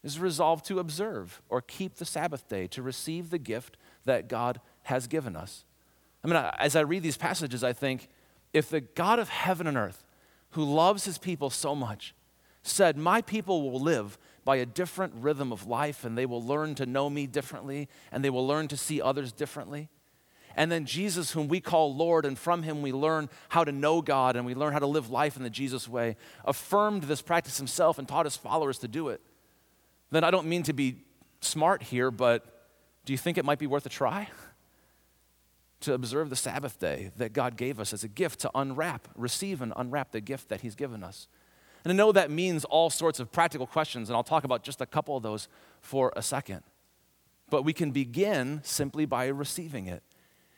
is 0.03 0.19
resolved 0.19 0.65
to 0.67 0.79
observe 0.79 1.43
or 1.49 1.61
keep 1.61 1.97
the 1.97 2.05
Sabbath 2.05 2.49
day, 2.49 2.67
to 2.69 2.83
receive 2.83 3.31
the 3.31 3.39
gift 3.39 3.77
that 4.05 4.29
God 4.29 4.61
has 4.85 5.07
given 5.07 5.37
us. 5.37 5.65
I 6.25 6.29
mean, 6.29 6.37
as 6.37 6.77
I 6.77 6.81
read 6.81 7.03
these 7.03 7.17
passages, 7.17 7.63
I 7.63 7.73
think 7.73 8.09
if 8.53 8.69
the 8.69 8.81
God 8.81 9.19
of 9.19 9.29
heaven 9.29 9.67
and 9.67 9.77
earth, 9.77 10.05
who 10.51 10.65
loves 10.65 11.05
his 11.05 11.19
people 11.19 11.51
so 11.51 11.75
much, 11.75 12.15
said, 12.63 12.97
My 12.97 13.23
people 13.23 13.71
will 13.71 13.81
live 13.81 14.19
by 14.45 14.57
a 14.57 14.67
different 14.67 15.15
rhythm 15.17 15.53
of 15.53 15.67
life 15.67 16.05
and 16.05 16.17
they 16.17 16.27
will 16.27 16.43
learn 16.43 16.75
to 16.77 16.87
know 16.87 17.09
me 17.09 17.27
differently 17.27 17.89
and 18.11 18.25
they 18.25 18.31
will 18.31 18.47
learn 18.47 18.69
to 18.69 18.77
see 18.77 19.01
others 19.01 19.33
differently. 19.33 19.89
And 20.57 20.73
then 20.73 20.85
Jesus, 20.85 21.31
whom 21.31 21.47
we 21.47 21.61
call 21.61 21.95
Lord, 21.95 22.27
and 22.27 22.37
from 22.37 22.65
him 22.65 22.83
we 22.83 22.91
learn 22.91 23.29
how 23.51 23.63
to 23.63 23.71
know 23.71 24.03
God 24.03 24.35
and 24.35 24.45
we 24.45 24.55
learn 24.55 24.73
how 24.73 24.81
to 24.81 24.87
live 24.87 25.09
life 25.09 25.37
in 25.37 25.45
the 25.45 25.51
Jesus 25.51 25.89
way, 25.89 26.17
affirmed 26.45 27.05
this 27.05 27.23
practice 27.23 27.57
himself 27.57 27.99
and 27.99 28.09
taught 28.09 28.27
his 28.27 28.37
followers 28.37 28.79
to 28.79 28.89
do 28.89 29.09
it 29.09 29.21
then 30.11 30.25
I 30.25 30.31
don't 30.31 30.47
mean 30.47 30.63
to 30.65 30.73
be 30.73 30.97
smart 31.41 31.83
here, 31.83 32.11
but 32.11 32.45
do 33.05 33.13
you 33.13 33.19
think 33.19 33.39
it 33.39 33.45
might 33.45 33.59
be 33.59 33.67
worth 33.67 33.87
a 33.87 33.91
try? 33.91 34.29
to 35.81 35.95
observe 35.95 36.31
the 36.31 36.37
Sabbath 36.37 36.79
day 36.79 37.11
that 37.17 37.33
God 37.33 37.57
gave 37.57 37.81
us 37.81 37.93
as 37.93 38.05
a 38.05 38.09
gift 38.09 38.41
to 38.41 38.51
unwrap, 38.55 39.09
receive 39.17 39.63
and 39.63 39.73
unwrap 39.77 40.13
the 40.13 40.21
gift 40.21 40.49
that 40.51 40.61
He's 40.61 40.75
given 40.75 41.03
us. 41.03 41.27
And 41.85 41.93
I 41.93 41.97
know 41.97 42.13
that 42.13 42.31
means 42.31 42.65
all 42.67 42.91
sorts 42.91 43.21
of 43.21 43.33
practical 43.33 43.67
questions, 43.67 44.09
and 44.09 44.17
I'll 44.17 44.23
talk 44.23 44.45
about 44.45 44.63
just 44.63 44.81
a 44.81 44.87
couple 44.87 45.17
of 45.17 45.23
those 45.23 45.49
for 45.81 46.13
a 46.15 46.23
second. 46.23 46.63
But 47.49 47.63
we 47.63 47.73
can 47.73 47.91
begin 47.91 48.61
simply 48.63 49.07
by 49.07 49.27
receiving 49.27 49.87
it. 49.87 50.03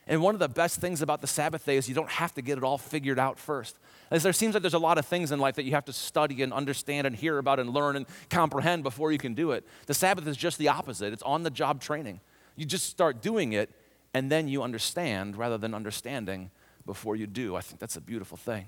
And 0.07 0.21
one 0.21 0.35
of 0.35 0.41
the 0.41 0.49
best 0.49 0.81
things 0.81 1.01
about 1.01 1.21
the 1.21 1.27
Sabbath 1.27 1.65
day 1.65 1.77
is 1.77 1.89
you 1.89 1.95
don't 1.95 2.11
have 2.11 2.35
to 2.35 2.43
get 2.43 2.59
it 2.59 2.65
all 2.65 2.79
figured 2.79 3.19
out 3.19 3.39
first. 3.39 3.79
As 4.11 4.23
there 4.25 4.33
seems 4.33 4.55
like 4.55 4.63
there's 4.63 4.75
a 4.75 4.79
lot 4.79 4.99
of 4.99 5.07
things 5.07 5.31
in 5.31 5.39
life 5.39 5.55
that 5.57 5.65
you 5.65 5.73
have 5.73 5.85
to 5.85 5.93
study 5.93 6.43
and 6.43 6.53
understand 6.53 7.07
and 7.07 7.15
hear 7.15 7.39
about 7.39 7.61
and 7.61 7.71
learn 7.71 7.95
and 7.97 8.07
comprehend 8.29 8.83
before 8.83 9.13
you 9.13 9.19
can 9.19 9.35
do 9.35 9.53
it. 9.53 9.65
The 9.87 9.95
Sabbath 9.95 10.27
is 10.27 10.37
just 10.37 10.59
the 10.59 10.69
opposite. 10.69 11.13
It's 11.13 11.23
on 11.23 11.45
the 11.45 11.51
job 11.51 11.81
training. 11.81 12.21
You 12.57 12.67
just 12.67 12.91
start 12.91 13.23
doing 13.23 13.53
it 13.53 13.71
and 14.13 14.31
then 14.31 14.49
you 14.49 14.63
understand 14.63 15.37
rather 15.37 15.57
than 15.57 15.73
understanding 15.73 16.51
before 16.85 17.15
you 17.15 17.27
do. 17.27 17.55
I 17.55 17.61
think 17.61 17.79
that's 17.79 17.97
a 17.97 18.01
beautiful 18.01 18.37
thing. 18.37 18.67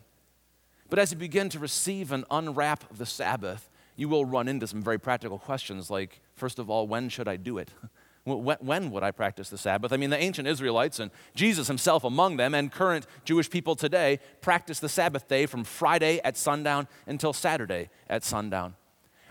But 0.89 0.99
as 0.99 1.11
you 1.11 1.19
begin 1.19 1.49
to 1.51 1.59
receive 1.59 2.13
and 2.13 2.25
unwrap 2.31 2.85
the 2.97 3.07
Sabbath, 3.07 3.69
you 3.97 4.09
will 4.09 4.25
run 4.25 4.49
into 4.49 4.67
some 4.67 4.83
very 4.83 4.99
practical 4.99 5.39
questions 5.39 5.91
like, 5.91 6.21
first 6.35 6.59
of 6.59 6.71
all, 6.71 6.87
when 6.87 7.09
should 7.09 7.29
I 7.29 7.37
do 7.37 7.59
it? 7.59 7.71
When 8.25 8.91
would 8.91 9.03
I 9.03 9.11
practice 9.11 9.51
the 9.51 9.59
Sabbath? 9.59 9.93
I 9.93 9.99
mean, 9.99 10.09
the 10.09 10.19
ancient 10.19 10.49
Israelites 10.49 10.99
and 10.99 11.11
Jesus 11.35 11.69
himself 11.69 12.05
among 12.05 12.39
them 12.39 12.55
and 12.55 12.73
current 12.73 13.07
Jewish 13.25 13.51
people 13.51 13.77
today 13.77 14.19
practice 14.41 14.81
the 14.81 14.89
Sabbath 14.89 15.29
day 15.29 15.45
from 15.45 15.63
Friday 15.63 16.21
at 16.25 16.39
sundown 16.39 16.89
until 17.07 17.35
Saturday 17.35 17.91
at 18.09 18.25
sundown. 18.25 18.77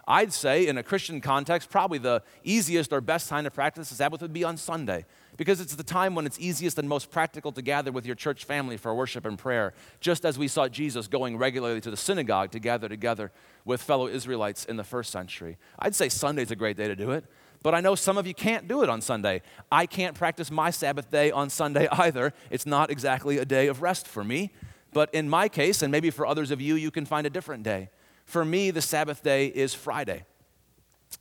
I'd 0.08 0.34
say, 0.34 0.68
in 0.68 0.78
a 0.78 0.84
Christian 0.84 1.22
context, 1.22 1.70
probably 1.70 1.98
the 1.98 2.22
easiest 2.44 2.92
or 2.92 3.00
best 3.00 3.30
time 3.30 3.46
to 3.46 3.52
practice 3.52 3.90
the 3.90 3.96
Sabbath 3.96 4.22
would 4.22 4.34
be 4.34 4.44
on 4.44 4.58
Sunday 4.58 5.06
because 5.38 5.62
it's 5.62 5.76
the 5.76 5.84
time 5.84 6.14
when 6.14 6.26
it's 6.26 6.38
easiest 6.40 6.78
and 6.78 6.88
most 6.88 7.10
practical 7.10 7.52
to 7.54 7.62
gather 7.62 7.92
with 7.92 8.06
your 8.06 8.16
church 8.16 8.44
family 8.44 8.76
for 8.76 8.94
worship 8.94 9.26
and 9.26 9.40
prayer, 9.40 9.74
just 10.02 10.26
as 10.26 10.38
we 10.38 10.48
saw 10.48 10.68
Jesus 10.68 11.08
going 11.08 11.38
regularly 11.38 11.80
to 11.82 11.90
the 11.90 11.98
synagogue 11.98 12.52
to 12.52 12.60
gather 12.60 12.90
together 12.90 13.32
with 13.66 13.82
fellow 13.82 14.08
Israelites 14.08 14.66
in 14.66 14.76
the 14.76 14.84
first 14.84 15.10
century. 15.10 15.58
I'd 15.80 15.96
say 15.96 16.10
Sunday's 16.10 16.52
a 16.52 16.56
great 16.56 16.78
day 16.78 16.90
to 16.90 16.96
do 16.96 17.12
it. 17.12 17.26
But 17.64 17.74
I 17.74 17.80
know 17.80 17.96
some 17.96 18.18
of 18.18 18.28
you 18.28 18.34
can't 18.34 18.68
do 18.68 18.84
it 18.84 18.90
on 18.90 19.02
Sunday. 19.02 19.42
I 19.72 19.86
can't 19.86 20.16
practice 20.16 20.52
my 20.52 20.70
Sabbath 20.70 21.10
day 21.10 21.32
on 21.32 21.50
Sunday 21.50 21.88
either. 21.92 22.34
It's 22.52 22.66
not 22.66 22.92
exactly 22.92 23.38
a 23.38 23.46
day 23.46 23.68
of 23.68 23.82
rest 23.82 24.06
for 24.08 24.24
me. 24.24 24.52
But 24.92 25.12
in 25.14 25.28
my 25.28 25.50
case, 25.50 25.82
and 25.82 25.92
maybe 25.92 26.12
for 26.12 26.28
others 26.28 26.52
of 26.52 26.62
you, 26.62 26.76
you 26.76 26.92
can 26.92 27.06
find 27.06 27.26
a 27.26 27.30
different 27.30 27.64
day. 27.64 27.90
For 28.26 28.46
me, 28.46 28.70
the 28.70 28.82
Sabbath 28.82 29.24
day 29.24 29.48
is 29.48 29.74
Friday. 29.74 30.26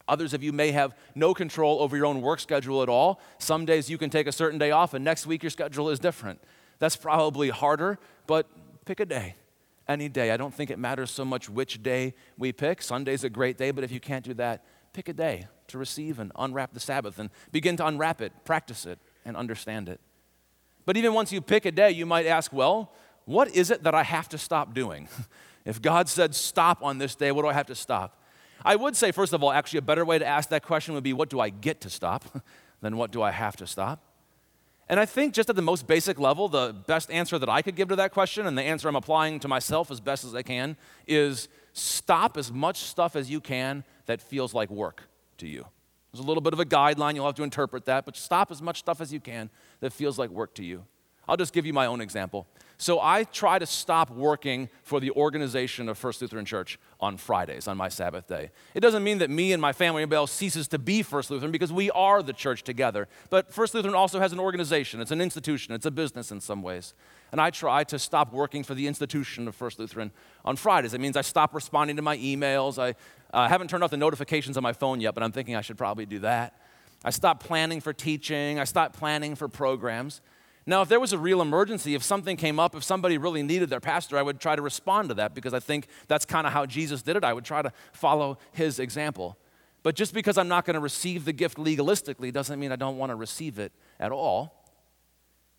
Others 0.09 0.35
of 0.35 0.43
you 0.43 0.53
may 0.53 0.73
have 0.73 0.97
no 1.15 1.33
control 1.33 1.81
over 1.81 1.97
your 1.97 2.07
own 2.07 2.23
work 2.23 2.41
schedule 2.41 2.83
at 2.83 2.89
all. 2.89 3.21
Some 3.39 3.65
days 3.65 3.89
you 3.89 3.97
can 3.97 4.11
take 4.11 4.27
a 4.27 4.33
certain 4.33 4.59
day 4.59 4.71
off, 4.71 4.95
and 4.95 5.05
next 5.05 5.27
week 5.27 5.43
your 5.43 5.51
schedule 5.51 5.89
is 5.91 5.99
different. 5.99 6.41
That's 6.79 6.97
probably 6.97 7.51
harder, 7.51 7.99
but 8.27 8.49
pick 8.85 9.01
a 9.01 9.07
day. 9.07 9.37
Any 9.89 10.09
day. 10.09 10.31
I 10.31 10.37
don't 10.37 10.55
think 10.55 10.71
it 10.71 10.79
matters 10.79 11.11
so 11.11 11.25
much 11.25 11.49
which 11.49 11.83
day 11.83 12.15
we 12.39 12.53
pick. 12.53 12.83
Sunday's 12.83 13.25
a 13.25 13.31
great 13.31 13.59
day, 13.59 13.71
but 13.71 13.85
if 13.85 13.93
you 13.93 14.01
can't 14.01 14.25
do 14.25 14.35
that, 14.35 14.65
pick 14.93 15.09
a 15.09 15.13
day 15.13 15.47
to 15.69 15.79
receive 15.79 16.19
and 16.19 16.33
unwrap 16.37 16.73
the 16.73 16.81
Sabbath 16.81 17.19
and 17.19 17.31
begin 17.51 17.77
to 17.79 17.87
unwrap 17.87 18.21
it, 18.21 18.33
practice 18.45 18.87
it, 18.87 18.99
and 19.25 19.37
understand 19.37 19.89
it. 19.89 20.01
But 20.85 20.97
even 20.97 21.15
once 21.15 21.33
you 21.33 21.41
pick 21.41 21.65
a 21.65 21.73
day, 21.73 21.91
you 21.91 22.07
might 22.07 22.27
ask, 22.27 22.53
well, 22.53 22.93
what 23.25 23.55
is 23.55 23.71
it 23.71 23.85
that 23.85 23.95
I 23.95 24.03
have 24.03 24.29
to 24.31 24.39
stop 24.39 24.75
doing? 24.75 25.09
if 25.65 25.81
God 25.81 26.09
said 26.09 26.35
stop 26.35 26.83
on 26.83 26.99
this 26.99 27.15
day, 27.15 27.33
what 27.33 27.43
do 27.43 27.49
I 27.49 27.53
have 27.53 27.67
to 27.67 27.75
stop? 27.75 28.19
I 28.65 28.77
would 28.77 28.97
say, 28.97 29.11
first 29.13 29.33
of 29.33 29.43
all, 29.43 29.53
actually, 29.53 29.79
a 29.79 29.83
better 29.83 30.05
way 30.05 30.19
to 30.19 30.27
ask 30.27 30.49
that 30.51 30.65
question 30.65 30.95
would 30.95 31.05
be, 31.05 31.13
what 31.13 31.31
do 31.31 31.41
I 31.41 31.51
get 31.51 31.81
to 31.83 31.91
stop? 31.91 32.25
than 32.83 32.97
what 32.97 33.11
do 33.11 33.23
I 33.23 33.31
have 33.31 33.57
to 33.57 33.67
stop? 33.67 34.01
And 34.89 35.01
I 35.01 35.07
think, 35.07 35.33
just 35.33 35.49
at 35.49 35.57
the 35.57 35.63
most 35.63 35.87
basic 35.87 36.19
level, 36.19 36.49
the 36.49 36.75
best 36.87 37.11
answer 37.11 37.39
that 37.39 37.49
I 37.49 37.63
could 37.63 37.77
give 37.77 37.89
to 37.89 37.97
that 37.97 38.13
question, 38.13 38.47
and 38.47 38.59
the 38.59 38.63
answer 38.63 38.89
I'm 38.89 38.97
applying 38.97 39.41
to 39.41 39.49
myself 39.49 39.91
as 39.91 40.01
best 40.01 40.25
as 40.25 40.35
I 40.35 40.43
can, 40.43 40.77
is 41.07 41.49
stop 41.73 42.37
as 42.37 42.53
much 42.53 42.79
stuff 42.79 43.17
as 43.17 43.31
you 43.31 43.41
can 43.41 43.85
that 44.07 44.21
feels 44.21 44.53
like 44.53 44.71
work 44.71 45.09
to 45.39 45.47
you. 45.47 45.65
There's 46.13 46.23
a 46.23 46.27
little 46.27 46.43
bit 46.43 46.53
of 46.53 46.61
a 46.61 46.67
guideline, 46.67 47.15
you'll 47.15 47.27
have 47.27 47.37
to 47.37 47.43
interpret 47.43 47.87
that, 47.87 48.05
but 48.05 48.17
stop 48.17 48.51
as 48.51 48.61
much 48.61 48.81
stuff 48.81 49.01
as 49.01 49.13
you 49.13 49.21
can 49.21 49.49
that 49.81 49.93
feels 49.93 50.19
like 50.19 50.29
work 50.29 50.55
to 50.57 50.65
you. 50.65 50.85
I'll 51.27 51.39
just 51.39 51.55
give 51.55 51.65
you 51.65 51.73
my 51.73 51.87
own 51.87 52.01
example. 52.01 52.47
So 52.83 52.99
I 53.01 53.23
try 53.23 53.61
to 53.61 53.67
stop 53.67 54.11
working 54.11 54.69
for 54.83 54.99
the 54.99 55.13
organization 55.13 55.89
of 55.89 55.97
First 55.97 56.21
Lutheran 56.21 56.45
Church 56.45 56.81
on 56.99 57.17
Fridays, 57.17 57.69
on 57.69 57.77
my 57.77 57.89
Sabbath 57.89 58.27
day. 58.27 58.51
It 58.75 58.81
doesn't 58.81 59.05
mean 59.05 59.19
that 59.19 59.31
me 59.31 59.53
and 59.53 59.63
my 59.63 59.73
family, 59.73 60.05
else, 60.11 60.33
ceases 60.33 60.67
to 60.67 60.81
be 60.81 61.05
First 61.05 61.31
Lutheran 61.31 61.53
because 61.53 61.73
we 61.73 61.93
are 61.93 62.25
the 62.25 62.33
church 62.33 62.65
together. 62.65 63.07
But 63.31 63.55
First 63.55 63.75
Lutheran 63.75 63.95
also 63.95 64.19
has 64.19 64.33
an 64.33 64.41
organization, 64.41 65.01
it's 65.01 65.13
an 65.13 65.21
institution, 65.21 65.75
it's 65.75 65.87
a 65.87 65.93
business 65.93 66.33
in 66.33 66.41
some 66.41 66.61
ways. 66.61 66.95
And 67.31 67.41
I 67.41 67.51
try 67.51 67.85
to 67.85 68.01
stop 68.01 68.33
working 68.33 68.65
for 68.65 68.75
the 68.75 68.89
institution 68.89 69.47
of 69.47 69.55
First 69.55 69.79
Lutheran 69.79 70.11
on 70.45 70.57
Fridays. 70.57 70.93
It 70.93 71.01
means 71.01 71.17
I 71.17 71.23
stop 71.23 71.55
responding 71.55 71.95
to 71.95 72.03
my 72.03 72.17
emails. 72.17 72.83
I 72.83 72.97
uh, 73.33 73.47
haven't 73.47 73.71
turned 73.71 73.85
off 73.85 73.93
the 73.93 73.97
notifications 73.97 74.57
on 74.57 74.65
my 74.65 74.73
phone 74.73 75.01
yet, 75.01 75.15
but 75.15 75.23
I'm 75.23 75.31
thinking 75.31 75.55
I 75.55 75.61
should 75.61 75.79
probably 75.79 76.05
do 76.05 76.19
that. 76.19 76.59
I 77.05 77.11
stop 77.11 77.43
planning 77.43 77.81
for 77.81 77.93
teaching. 77.93 78.59
I 78.59 78.65
stop 78.65 78.93
planning 78.93 79.37
for 79.37 79.47
programs. 79.47 80.21
Now, 80.65 80.83
if 80.83 80.89
there 80.89 81.01
was 81.01 81.13
a 81.13 81.19
real 81.19 81.43
emergency, 81.43 81.95
if 81.95 82.03
something 82.05 82.37
came 82.37 82.61
up, 82.61 82.77
if 82.77 82.85
somebody 82.85 83.19
really 83.19 83.43
needed 83.43 83.69
their 83.69 83.81
pastor, 83.81 84.17
I 84.17 84.23
would 84.23 84.39
try 84.39 84.55
to 84.55 84.63
respond 84.63 85.09
to 85.09 85.15
that 85.17 85.35
because 85.35 85.53
I 85.55 85.61
think 85.61 85.89
that's 86.07 86.25
kind 86.25 86.47
of 86.47 86.53
how 86.53 86.67
Jesus 86.67 87.03
did 87.03 87.17
it. 87.17 87.25
I 87.25 87.33
would 87.33 87.45
try 87.45 87.63
to 87.63 87.73
follow 87.93 88.39
his 88.53 88.79
example. 88.79 89.37
But 89.83 89.97
just 89.97 90.15
because 90.15 90.39
I'm 90.39 90.47
not 90.47 90.65
going 90.65 90.75
to 90.75 90.81
receive 90.81 91.25
the 91.25 91.33
gift 91.33 91.59
legalistically 91.59 92.33
doesn't 92.33 92.61
mean 92.61 92.71
I 92.71 92.77
don't 92.77 92.97
want 92.97 93.11
to 93.11 93.17
receive 93.17 93.59
it 93.59 93.73
at 93.99 94.13
all. 94.13 94.62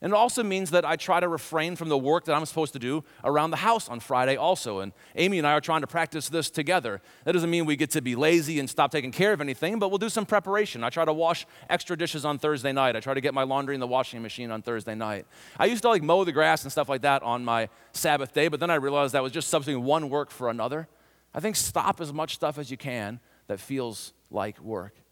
And 0.04 0.12
it 0.12 0.16
also 0.18 0.44
means 0.44 0.72
that 0.72 0.84
I 0.84 0.98
try 0.98 1.22
to 1.22 1.30
refrain 1.30 1.78
from 1.78 1.88
the 1.88 1.98
work 1.98 2.26
that 2.26 2.36
I'm 2.36 2.46
supposed 2.46 2.74
to 2.74 2.80
do 2.80 3.06
around 3.24 3.52
the 3.52 3.58
house 3.58 3.88
on 3.88 4.02
Friday, 4.02 4.36
also. 4.36 4.80
And 4.80 4.92
Amy 5.16 5.38
and 5.38 5.48
I 5.48 5.54
are 5.54 5.62
trying 5.62 5.80
to 5.80 5.88
practice 5.88 6.28
this 6.28 6.50
together. 6.50 7.02
That 7.24 7.32
doesn't 7.32 7.50
mean 7.50 7.66
we 7.66 7.78
get 7.78 7.89
to 7.92 8.02
be 8.02 8.13
lazy 8.18 8.60
and 8.60 8.70
stop 8.70 8.92
taking 8.92 9.13
care 9.13 9.32
of 9.32 9.39
anything, 9.39 9.80
but 9.80 9.88
we'll 9.88 9.98
do 9.98 10.10
some 10.10 10.26
preparation. 10.26 10.84
I 10.84 10.89
try 10.89 11.06
to 11.06 11.13
wash 11.13 11.48
extra 11.70 11.98
dishes 11.98 12.26
on 12.26 12.38
Thursday 12.38 12.74
night. 12.74 12.98
I 12.98 13.00
try 13.00 13.13
to 13.13 13.22
get 13.22 13.34
my 13.34 13.44
laundry 13.44 13.76
in 13.76 13.80
the 13.80 13.88
washing 13.88 14.22
machine 14.22 14.52
on 14.52 14.62
Thursday 14.62 14.94
night. 14.94 15.26
I 15.58 15.68
used 15.68 15.84
to 15.84 15.88
like 15.88 16.04
mow 16.04 16.26
the 16.26 16.34
grass 16.34 16.63
and 16.63 16.72
stuff 16.72 16.89
like 16.89 17.04
that 17.04 17.24
on 17.24 17.46
my 17.46 17.70
Sabbath 17.94 18.34
day, 18.34 18.50
but 18.50 18.60
then 18.60 18.70
I 18.70 18.76
realized 18.76 19.13
that 19.13 19.24
was 19.24 19.32
just 19.32 19.48
substituting 19.48 19.86
one 19.86 20.10
work 20.10 20.32
for 20.32 20.50
another. 20.50 20.89
I 21.34 21.39
think 21.39 21.56
stop 21.56 22.02
as 22.02 22.12
much 22.12 22.36
stuff 22.36 22.58
as 22.58 22.70
you 22.70 22.76
can 22.76 23.22
that 23.48 23.62
feels 23.62 24.12
like 24.30 24.60
work. 24.60 25.03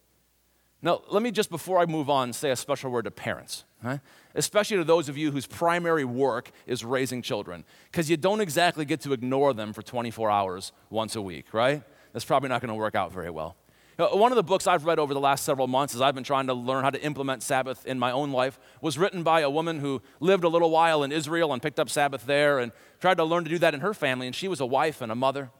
Now, 0.81 1.01
let 1.09 1.21
me 1.21 1.31
just 1.31 1.49
before 1.49 1.79
I 1.79 1.85
move 1.85 2.09
on 2.09 2.33
say 2.33 2.51
a 2.51 2.55
special 2.55 2.91
word 2.91 3.05
to 3.05 3.11
parents 3.11 3.65
especially 4.35 4.77
to 4.77 4.83
those 4.83 5.09
of 5.09 5.17
you 5.17 5.31
whose 5.31 5.47
primary 5.47 6.05
work 6.05 6.51
is 6.67 6.85
raising 6.85 7.21
children, 7.21 7.65
because 7.91 8.09
you 8.09 8.17
don't 8.17 8.41
exactly 8.41 8.85
get 8.85 9.01
to 9.01 9.13
ignore 9.13 9.53
them 9.53 9.73
for 9.73 9.81
24 9.81 10.29
hours 10.29 10.71
once 10.89 11.15
a 11.15 11.21
week, 11.21 11.53
right? 11.53 11.83
That's 12.13 12.25
probably 12.25 12.49
not 12.49 12.61
going 12.61 12.69
to 12.69 12.75
work 12.75 12.95
out 12.95 13.11
very 13.11 13.29
well. 13.29 13.55
One 13.97 14.31
of 14.31 14.35
the 14.35 14.43
books 14.43 14.65
I've 14.65 14.85
read 14.85 14.97
over 14.97 15.13
the 15.13 15.19
last 15.19 15.43
several 15.43 15.67
months 15.67 15.93
as 15.93 16.01
I've 16.01 16.15
been 16.15 16.23
trying 16.23 16.47
to 16.47 16.55
learn 16.55 16.83
how 16.83 16.89
to 16.89 17.01
implement 17.03 17.43
Sabbath 17.43 17.85
in 17.85 17.99
my 17.99 18.11
own 18.11 18.31
life 18.31 18.57
was 18.81 18.97
written 18.97 19.21
by 19.21 19.41
a 19.41 19.49
woman 19.49 19.79
who 19.79 20.01
lived 20.19 20.43
a 20.43 20.47
little 20.47 20.71
while 20.71 21.03
in 21.03 21.11
Israel 21.11 21.53
and 21.53 21.61
picked 21.61 21.79
up 21.79 21.87
Sabbath 21.87 22.25
there 22.25 22.57
and 22.57 22.71
tried 22.99 23.17
to 23.17 23.23
learn 23.23 23.43
to 23.43 23.49
do 23.49 23.59
that 23.59 23.75
in 23.75 23.81
her 23.81 23.93
family. 23.93 24.25
And 24.25 24.35
she 24.35 24.47
was 24.47 24.59
a 24.59 24.65
wife 24.65 25.01
and 25.01 25.11
a 25.11 25.15
mother. 25.15 25.51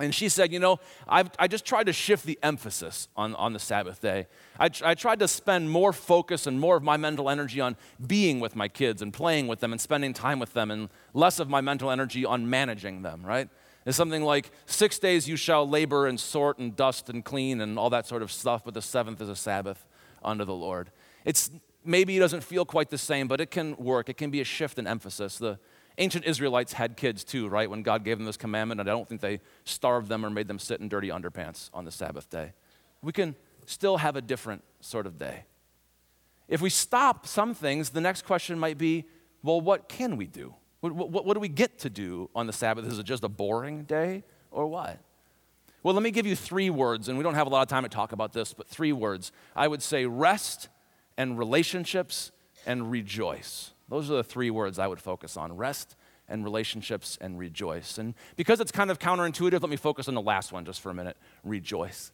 And 0.00 0.14
she 0.14 0.28
said, 0.28 0.52
You 0.52 0.58
know, 0.58 0.80
I've, 1.08 1.30
I 1.38 1.48
just 1.48 1.64
tried 1.64 1.86
to 1.86 1.92
shift 1.92 2.26
the 2.26 2.38
emphasis 2.42 3.08
on, 3.16 3.34
on 3.36 3.52
the 3.52 3.58
Sabbath 3.58 4.00
day. 4.00 4.26
I, 4.58 4.70
I 4.84 4.94
tried 4.94 5.20
to 5.20 5.28
spend 5.28 5.70
more 5.70 5.92
focus 5.92 6.46
and 6.46 6.58
more 6.58 6.76
of 6.76 6.82
my 6.82 6.96
mental 6.96 7.30
energy 7.30 7.60
on 7.60 7.76
being 8.04 8.40
with 8.40 8.56
my 8.56 8.68
kids 8.68 9.02
and 9.02 9.12
playing 9.12 9.46
with 9.46 9.60
them 9.60 9.72
and 9.72 9.80
spending 9.80 10.12
time 10.12 10.38
with 10.38 10.52
them, 10.52 10.70
and 10.70 10.88
less 11.12 11.38
of 11.38 11.48
my 11.48 11.60
mental 11.60 11.90
energy 11.90 12.24
on 12.24 12.48
managing 12.50 13.02
them, 13.02 13.24
right? 13.24 13.48
It's 13.86 13.96
something 13.96 14.22
like 14.22 14.50
six 14.66 14.98
days 14.98 15.28
you 15.28 15.36
shall 15.36 15.68
labor 15.68 16.06
and 16.06 16.18
sort 16.18 16.58
and 16.58 16.74
dust 16.74 17.10
and 17.10 17.24
clean 17.24 17.60
and 17.60 17.78
all 17.78 17.90
that 17.90 18.06
sort 18.06 18.22
of 18.22 18.32
stuff, 18.32 18.64
but 18.64 18.74
the 18.74 18.82
seventh 18.82 19.20
is 19.20 19.28
a 19.28 19.36
Sabbath 19.36 19.86
unto 20.22 20.44
the 20.44 20.54
Lord. 20.54 20.90
It's 21.24 21.50
maybe 21.84 22.16
it 22.16 22.20
doesn't 22.20 22.42
feel 22.42 22.64
quite 22.64 22.88
the 22.88 22.98
same, 22.98 23.28
but 23.28 23.40
it 23.40 23.50
can 23.50 23.76
work. 23.76 24.08
It 24.08 24.16
can 24.16 24.30
be 24.30 24.40
a 24.40 24.44
shift 24.44 24.78
in 24.78 24.86
emphasis. 24.86 25.36
The, 25.38 25.58
ancient 25.98 26.24
Israelites 26.24 26.72
had 26.72 26.96
kids 26.96 27.24
too, 27.24 27.48
right? 27.48 27.68
When 27.68 27.82
God 27.82 28.04
gave 28.04 28.18
them 28.18 28.26
this 28.26 28.36
commandment, 28.36 28.80
and 28.80 28.88
I 28.88 28.92
don't 28.92 29.08
think 29.08 29.20
they 29.20 29.40
starved 29.64 30.08
them 30.08 30.24
or 30.24 30.30
made 30.30 30.48
them 30.48 30.58
sit 30.58 30.80
in 30.80 30.88
dirty 30.88 31.08
underpants 31.08 31.70
on 31.72 31.84
the 31.84 31.90
Sabbath 31.90 32.28
day. 32.30 32.52
We 33.02 33.12
can 33.12 33.36
still 33.66 33.98
have 33.98 34.16
a 34.16 34.22
different 34.22 34.62
sort 34.80 35.06
of 35.06 35.18
day. 35.18 35.44
If 36.48 36.60
we 36.60 36.70
stop 36.70 37.26
some 37.26 37.54
things, 37.54 37.90
the 37.90 38.00
next 38.00 38.22
question 38.22 38.58
might 38.58 38.78
be 38.78 39.04
well, 39.42 39.60
what 39.60 39.90
can 39.90 40.16
we 40.16 40.26
do? 40.26 40.54
What, 40.80 40.94
what, 40.94 41.26
what 41.26 41.34
do 41.34 41.40
we 41.40 41.48
get 41.48 41.78
to 41.80 41.90
do 41.90 42.30
on 42.34 42.46
the 42.46 42.52
Sabbath? 42.52 42.86
Is 42.86 42.98
it 42.98 43.04
just 43.04 43.24
a 43.24 43.28
boring 43.28 43.84
day 43.84 44.24
or 44.50 44.66
what? 44.66 44.98
Well, 45.82 45.92
let 45.92 46.02
me 46.02 46.10
give 46.10 46.26
you 46.26 46.34
three 46.34 46.70
words, 46.70 47.10
and 47.10 47.18
we 47.18 47.22
don't 47.24 47.34
have 47.34 47.46
a 47.46 47.50
lot 47.50 47.60
of 47.60 47.68
time 47.68 47.82
to 47.82 47.90
talk 47.90 48.12
about 48.12 48.32
this, 48.32 48.54
but 48.54 48.66
three 48.66 48.92
words. 48.92 49.32
I 49.54 49.68
would 49.68 49.82
say 49.82 50.06
rest 50.06 50.70
and 51.18 51.38
relationships 51.38 52.32
and 52.64 52.90
rejoice. 52.90 53.73
Those 53.88 54.10
are 54.10 54.16
the 54.16 54.24
three 54.24 54.50
words 54.50 54.78
I 54.78 54.86
would 54.86 55.00
focus 55.00 55.36
on 55.36 55.56
rest 55.56 55.96
and 56.28 56.42
relationships 56.42 57.18
and 57.20 57.38
rejoice. 57.38 57.98
And 57.98 58.14
because 58.36 58.60
it's 58.60 58.72
kind 58.72 58.90
of 58.90 58.98
counterintuitive, 58.98 59.60
let 59.60 59.68
me 59.68 59.76
focus 59.76 60.08
on 60.08 60.14
the 60.14 60.22
last 60.22 60.52
one 60.52 60.64
just 60.64 60.80
for 60.80 60.90
a 60.90 60.94
minute 60.94 61.16
rejoice. 61.42 62.12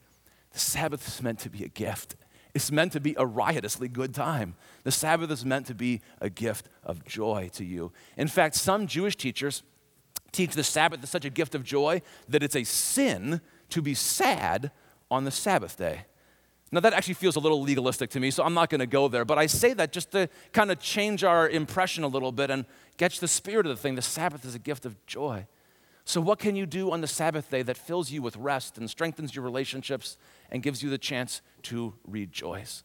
The 0.52 0.58
Sabbath 0.58 1.06
is 1.06 1.22
meant 1.22 1.38
to 1.40 1.50
be 1.50 1.62
a 1.64 1.68
gift. 1.68 2.16
It's 2.54 2.72
meant 2.72 2.92
to 2.92 3.00
be 3.00 3.14
a 3.16 3.24
riotously 3.24 3.86
good 3.86 4.12
time. 4.12 4.56
The 4.82 4.90
Sabbath 4.90 5.30
is 5.30 5.44
meant 5.44 5.66
to 5.66 5.74
be 5.74 6.00
a 6.20 6.28
gift 6.28 6.68
of 6.82 7.04
joy 7.04 7.50
to 7.54 7.64
you. 7.64 7.92
In 8.16 8.26
fact, 8.26 8.56
some 8.56 8.88
Jewish 8.88 9.14
teachers 9.14 9.62
teach 10.32 10.54
the 10.54 10.64
Sabbath 10.64 11.02
is 11.04 11.10
such 11.10 11.24
a 11.24 11.30
gift 11.30 11.54
of 11.54 11.62
joy 11.62 12.02
that 12.28 12.42
it's 12.42 12.56
a 12.56 12.64
sin 12.64 13.40
to 13.68 13.80
be 13.80 13.94
sad 13.94 14.72
on 15.10 15.24
the 15.24 15.30
Sabbath 15.30 15.76
day. 15.76 16.06
Now, 16.72 16.80
that 16.80 16.92
actually 16.92 17.14
feels 17.14 17.34
a 17.34 17.40
little 17.40 17.62
legalistic 17.62 18.10
to 18.10 18.20
me, 18.20 18.30
so 18.30 18.44
I'm 18.44 18.54
not 18.54 18.70
going 18.70 18.78
to 18.78 18.86
go 18.86 19.08
there. 19.08 19.24
But 19.24 19.38
I 19.38 19.46
say 19.46 19.72
that 19.72 19.92
just 19.92 20.12
to 20.12 20.28
kind 20.52 20.70
of 20.70 20.78
change 20.78 21.24
our 21.24 21.48
impression 21.48 22.04
a 22.04 22.08
little 22.08 22.30
bit 22.30 22.48
and 22.50 22.64
catch 22.96 23.18
the 23.18 23.26
spirit 23.26 23.66
of 23.66 23.70
the 23.70 23.80
thing. 23.80 23.96
The 23.96 24.02
Sabbath 24.02 24.44
is 24.44 24.54
a 24.54 24.58
gift 24.60 24.86
of 24.86 25.04
joy. 25.06 25.46
So, 26.04 26.20
what 26.20 26.38
can 26.38 26.56
you 26.56 26.66
do 26.66 26.92
on 26.92 27.00
the 27.00 27.06
Sabbath 27.06 27.50
day 27.50 27.62
that 27.62 27.76
fills 27.76 28.10
you 28.10 28.22
with 28.22 28.36
rest 28.36 28.78
and 28.78 28.88
strengthens 28.88 29.34
your 29.34 29.44
relationships 29.44 30.16
and 30.50 30.62
gives 30.62 30.82
you 30.82 30.90
the 30.90 30.98
chance 30.98 31.42
to 31.64 31.94
rejoice? 32.06 32.84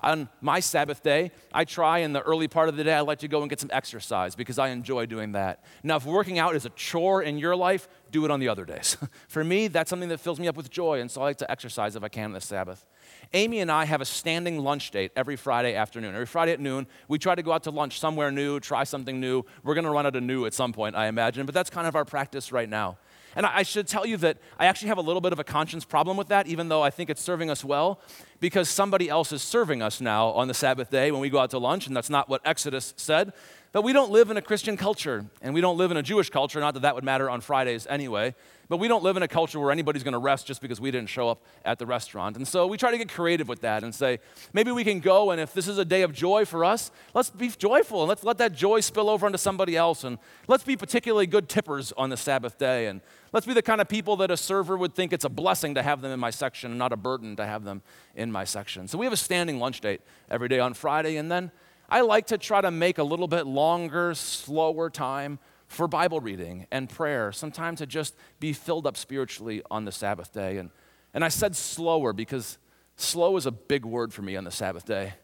On 0.00 0.28
my 0.40 0.60
Sabbath 0.60 1.02
day, 1.02 1.30
I 1.52 1.64
try 1.64 1.98
in 1.98 2.12
the 2.12 2.20
early 2.20 2.48
part 2.48 2.68
of 2.68 2.76
the 2.76 2.84
day, 2.84 2.92
I 2.92 3.00
like 3.00 3.20
to 3.20 3.28
go 3.28 3.40
and 3.40 3.48
get 3.48 3.60
some 3.60 3.70
exercise 3.72 4.34
because 4.34 4.58
I 4.58 4.68
enjoy 4.68 5.06
doing 5.06 5.32
that. 5.32 5.64
Now, 5.82 5.96
if 5.96 6.04
working 6.04 6.38
out 6.38 6.54
is 6.54 6.66
a 6.66 6.70
chore 6.70 7.22
in 7.22 7.38
your 7.38 7.56
life, 7.56 7.88
do 8.10 8.24
it 8.24 8.30
on 8.30 8.38
the 8.38 8.48
other 8.48 8.64
days. 8.64 8.96
For 9.28 9.42
me, 9.42 9.68
that's 9.68 9.88
something 9.88 10.10
that 10.10 10.20
fills 10.20 10.38
me 10.38 10.48
up 10.48 10.56
with 10.56 10.70
joy, 10.70 11.00
and 11.00 11.10
so 11.10 11.22
I 11.22 11.24
like 11.24 11.38
to 11.38 11.50
exercise 11.50 11.96
if 11.96 12.02
I 12.04 12.08
can 12.08 12.26
on 12.26 12.32
the 12.32 12.40
Sabbath. 12.40 12.84
Amy 13.32 13.60
and 13.60 13.70
I 13.70 13.84
have 13.84 14.00
a 14.00 14.04
standing 14.04 14.58
lunch 14.58 14.90
date 14.90 15.12
every 15.16 15.36
Friday 15.36 15.74
afternoon. 15.74 16.14
Every 16.14 16.26
Friday 16.26 16.52
at 16.52 16.60
noon, 16.60 16.86
we 17.08 17.18
try 17.18 17.34
to 17.34 17.42
go 17.42 17.52
out 17.52 17.64
to 17.64 17.70
lunch 17.70 17.98
somewhere 17.98 18.30
new, 18.30 18.60
try 18.60 18.84
something 18.84 19.18
new. 19.18 19.44
We're 19.64 19.74
going 19.74 19.84
to 19.84 19.90
run 19.90 20.06
out 20.06 20.14
of 20.14 20.22
new 20.22 20.46
at 20.46 20.54
some 20.54 20.72
point, 20.72 20.94
I 20.94 21.06
imagine, 21.06 21.46
but 21.46 21.54
that's 21.54 21.70
kind 21.70 21.86
of 21.86 21.96
our 21.96 22.04
practice 22.04 22.52
right 22.52 22.68
now. 22.68 22.98
And 23.36 23.44
I 23.46 23.62
should 23.62 23.86
tell 23.86 24.06
you 24.06 24.16
that 24.18 24.38
I 24.58 24.66
actually 24.66 24.88
have 24.88 24.98
a 24.98 25.02
little 25.02 25.20
bit 25.20 25.32
of 25.32 25.38
a 25.38 25.44
conscience 25.44 25.84
problem 25.84 26.16
with 26.16 26.28
that, 26.28 26.46
even 26.46 26.68
though 26.68 26.82
I 26.82 26.90
think 26.90 27.10
it's 27.10 27.22
serving 27.22 27.50
us 27.50 27.62
well, 27.62 28.00
because 28.40 28.68
somebody 28.68 29.10
else 29.10 29.30
is 29.30 29.42
serving 29.42 29.82
us 29.82 30.00
now 30.00 30.28
on 30.28 30.48
the 30.48 30.54
Sabbath 30.54 30.90
day 30.90 31.12
when 31.12 31.20
we 31.20 31.28
go 31.28 31.38
out 31.38 31.50
to 31.50 31.58
lunch, 31.58 31.86
and 31.86 31.94
that's 31.94 32.10
not 32.10 32.30
what 32.30 32.40
Exodus 32.46 32.94
said. 32.96 33.34
But 33.72 33.82
we 33.82 33.92
don't 33.92 34.10
live 34.10 34.30
in 34.30 34.38
a 34.38 34.42
Christian 34.42 34.78
culture, 34.78 35.26
and 35.42 35.52
we 35.52 35.60
don't 35.60 35.76
live 35.76 35.90
in 35.90 35.98
a 35.98 36.02
Jewish 36.02 36.30
culture, 36.30 36.58
not 36.60 36.72
that 36.74 36.80
that 36.80 36.94
would 36.94 37.04
matter 37.04 37.28
on 37.28 37.42
Fridays 37.42 37.86
anyway. 37.88 38.34
But 38.68 38.78
we 38.78 38.88
don't 38.88 39.04
live 39.04 39.16
in 39.16 39.22
a 39.22 39.28
culture 39.28 39.60
where 39.60 39.70
anybody's 39.70 40.02
going 40.02 40.12
to 40.12 40.18
rest 40.18 40.46
just 40.46 40.60
because 40.60 40.80
we 40.80 40.90
didn't 40.90 41.08
show 41.08 41.28
up 41.28 41.44
at 41.64 41.78
the 41.78 41.86
restaurant. 41.86 42.36
And 42.36 42.46
so 42.48 42.66
we 42.66 42.76
try 42.76 42.90
to 42.90 42.98
get 42.98 43.08
creative 43.08 43.46
with 43.46 43.60
that 43.60 43.84
and 43.84 43.94
say, 43.94 44.18
maybe 44.52 44.72
we 44.72 44.82
can 44.82 44.98
go, 44.98 45.30
and 45.30 45.40
if 45.40 45.52
this 45.52 45.68
is 45.68 45.78
a 45.78 45.84
day 45.84 46.02
of 46.02 46.12
joy 46.12 46.44
for 46.44 46.64
us, 46.64 46.90
let's 47.14 47.30
be 47.30 47.48
joyful 47.48 48.02
and 48.02 48.08
let's 48.08 48.24
let 48.24 48.38
that 48.38 48.54
joy 48.54 48.80
spill 48.80 49.08
over 49.08 49.26
into 49.26 49.38
somebody 49.38 49.76
else. 49.76 50.02
And 50.02 50.18
let's 50.48 50.64
be 50.64 50.76
particularly 50.76 51.26
good 51.26 51.48
tippers 51.48 51.92
on 51.92 52.10
the 52.10 52.16
Sabbath 52.16 52.58
day. 52.58 52.86
And 52.86 53.00
let's 53.32 53.46
be 53.46 53.54
the 53.54 53.62
kind 53.62 53.80
of 53.80 53.88
people 53.88 54.16
that 54.16 54.32
a 54.32 54.36
server 54.36 54.76
would 54.76 54.94
think 54.94 55.12
it's 55.12 55.24
a 55.24 55.28
blessing 55.28 55.74
to 55.74 55.82
have 55.82 56.00
them 56.00 56.10
in 56.10 56.18
my 56.18 56.30
section 56.30 56.72
and 56.72 56.78
not 56.78 56.92
a 56.92 56.96
burden 56.96 57.36
to 57.36 57.46
have 57.46 57.62
them 57.62 57.82
in 58.16 58.32
my 58.32 58.44
section. 58.44 58.88
So 58.88 58.98
we 58.98 59.06
have 59.06 59.12
a 59.12 59.18
standing 59.18 59.60
lunch 59.60 59.80
date 59.80 60.00
every 60.28 60.48
day 60.48 60.58
on 60.58 60.74
Friday. 60.74 61.18
And 61.18 61.30
then 61.30 61.52
I 61.88 62.00
like 62.00 62.26
to 62.28 62.38
try 62.38 62.60
to 62.60 62.72
make 62.72 62.98
a 62.98 63.04
little 63.04 63.28
bit 63.28 63.46
longer, 63.46 64.12
slower 64.14 64.90
time 64.90 65.38
for 65.66 65.88
Bible 65.88 66.20
reading 66.20 66.66
and 66.70 66.88
prayer, 66.88 67.32
sometimes 67.32 67.78
to 67.78 67.86
just 67.86 68.14
be 68.40 68.52
filled 68.52 68.86
up 68.86 68.96
spiritually 68.96 69.62
on 69.70 69.84
the 69.84 69.92
Sabbath 69.92 70.32
day. 70.32 70.58
And, 70.58 70.70
and 71.12 71.24
I 71.24 71.28
said 71.28 71.56
slower 71.56 72.12
because 72.12 72.58
slow 72.96 73.36
is 73.36 73.46
a 73.46 73.50
big 73.50 73.84
word 73.84 74.12
for 74.12 74.22
me 74.22 74.36
on 74.36 74.44
the 74.44 74.50
Sabbath 74.50 74.84
day. 74.84 75.14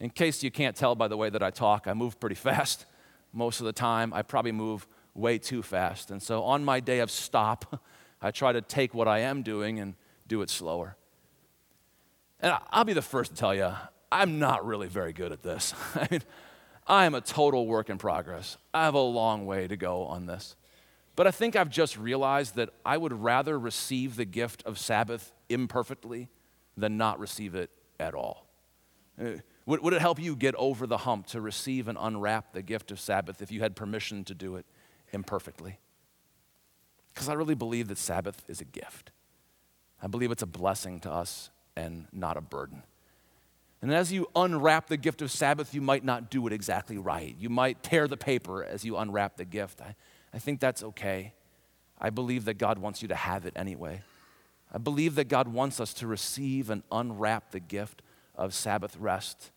In 0.00 0.10
case 0.10 0.42
you 0.42 0.50
can't 0.50 0.76
tell 0.76 0.94
by 0.94 1.08
the 1.08 1.16
way 1.16 1.30
that 1.30 1.42
I 1.42 1.50
talk, 1.50 1.86
I 1.86 1.94
move 1.94 2.20
pretty 2.20 2.34
fast 2.36 2.86
most 3.32 3.60
of 3.60 3.66
the 3.66 3.72
time. 3.72 4.12
I 4.12 4.22
probably 4.22 4.52
move 4.52 4.86
way 5.14 5.38
too 5.38 5.62
fast. 5.62 6.10
And 6.10 6.22
so 6.22 6.44
on 6.44 6.64
my 6.64 6.80
day 6.80 7.00
of 7.00 7.10
stop, 7.10 7.82
I 8.22 8.30
try 8.30 8.52
to 8.52 8.60
take 8.60 8.94
what 8.94 9.08
I 9.08 9.20
am 9.20 9.42
doing 9.42 9.78
and 9.78 9.94
do 10.26 10.42
it 10.42 10.50
slower. 10.50 10.96
And 12.40 12.56
I'll 12.70 12.84
be 12.84 12.92
the 12.92 13.02
first 13.02 13.32
to 13.32 13.36
tell 13.36 13.54
you, 13.54 13.72
I'm 14.10 14.38
not 14.38 14.64
really 14.64 14.86
very 14.86 15.12
good 15.12 15.32
at 15.32 15.42
this. 15.42 15.74
I 15.94 16.08
mean, 16.10 16.22
I 16.88 17.04
am 17.04 17.14
a 17.14 17.20
total 17.20 17.66
work 17.66 17.90
in 17.90 17.98
progress. 17.98 18.56
I 18.72 18.84
have 18.84 18.94
a 18.94 19.00
long 19.00 19.44
way 19.44 19.68
to 19.68 19.76
go 19.76 20.04
on 20.04 20.26
this. 20.26 20.56
But 21.16 21.26
I 21.26 21.30
think 21.30 21.54
I've 21.54 21.68
just 21.68 21.98
realized 21.98 22.54
that 22.54 22.70
I 22.84 22.96
would 22.96 23.12
rather 23.12 23.58
receive 23.58 24.16
the 24.16 24.24
gift 24.24 24.62
of 24.64 24.78
Sabbath 24.78 25.32
imperfectly 25.48 26.28
than 26.76 26.96
not 26.96 27.18
receive 27.18 27.54
it 27.54 27.70
at 28.00 28.14
all. 28.14 28.46
Uh, 29.20 29.32
would, 29.66 29.82
would 29.82 29.92
it 29.92 30.00
help 30.00 30.18
you 30.18 30.34
get 30.34 30.54
over 30.54 30.86
the 30.86 30.98
hump 30.98 31.26
to 31.26 31.40
receive 31.40 31.88
and 31.88 31.98
unwrap 32.00 32.52
the 32.52 32.62
gift 32.62 32.90
of 32.90 33.00
Sabbath 33.00 33.42
if 33.42 33.50
you 33.50 33.60
had 33.60 33.76
permission 33.76 34.24
to 34.24 34.34
do 34.34 34.56
it 34.56 34.64
imperfectly? 35.12 35.78
Because 37.12 37.28
I 37.28 37.34
really 37.34 37.56
believe 37.56 37.88
that 37.88 37.98
Sabbath 37.98 38.44
is 38.48 38.60
a 38.60 38.64
gift. 38.64 39.10
I 40.00 40.06
believe 40.06 40.30
it's 40.30 40.42
a 40.42 40.46
blessing 40.46 41.00
to 41.00 41.10
us 41.10 41.50
and 41.76 42.06
not 42.12 42.36
a 42.36 42.40
burden. 42.40 42.84
And 43.80 43.94
as 43.94 44.12
you 44.12 44.28
unwrap 44.34 44.88
the 44.88 44.96
gift 44.96 45.22
of 45.22 45.30
Sabbath, 45.30 45.72
you 45.72 45.80
might 45.80 46.04
not 46.04 46.30
do 46.30 46.46
it 46.46 46.52
exactly 46.52 46.98
right. 46.98 47.36
You 47.38 47.48
might 47.48 47.82
tear 47.82 48.08
the 48.08 48.16
paper 48.16 48.64
as 48.64 48.84
you 48.84 48.96
unwrap 48.96 49.36
the 49.36 49.44
gift. 49.44 49.80
I, 49.80 49.94
I 50.34 50.38
think 50.38 50.58
that's 50.58 50.82
okay. 50.82 51.34
I 52.00 52.10
believe 52.10 52.44
that 52.46 52.54
God 52.54 52.78
wants 52.78 53.02
you 53.02 53.08
to 53.08 53.14
have 53.14 53.46
it 53.46 53.52
anyway. 53.56 54.02
I 54.72 54.78
believe 54.78 55.14
that 55.14 55.28
God 55.28 55.48
wants 55.48 55.80
us 55.80 55.94
to 55.94 56.06
receive 56.06 56.70
and 56.70 56.82
unwrap 56.90 57.52
the 57.52 57.60
gift 57.60 58.02
of 58.34 58.52
Sabbath 58.52 58.96
rest. 58.96 59.52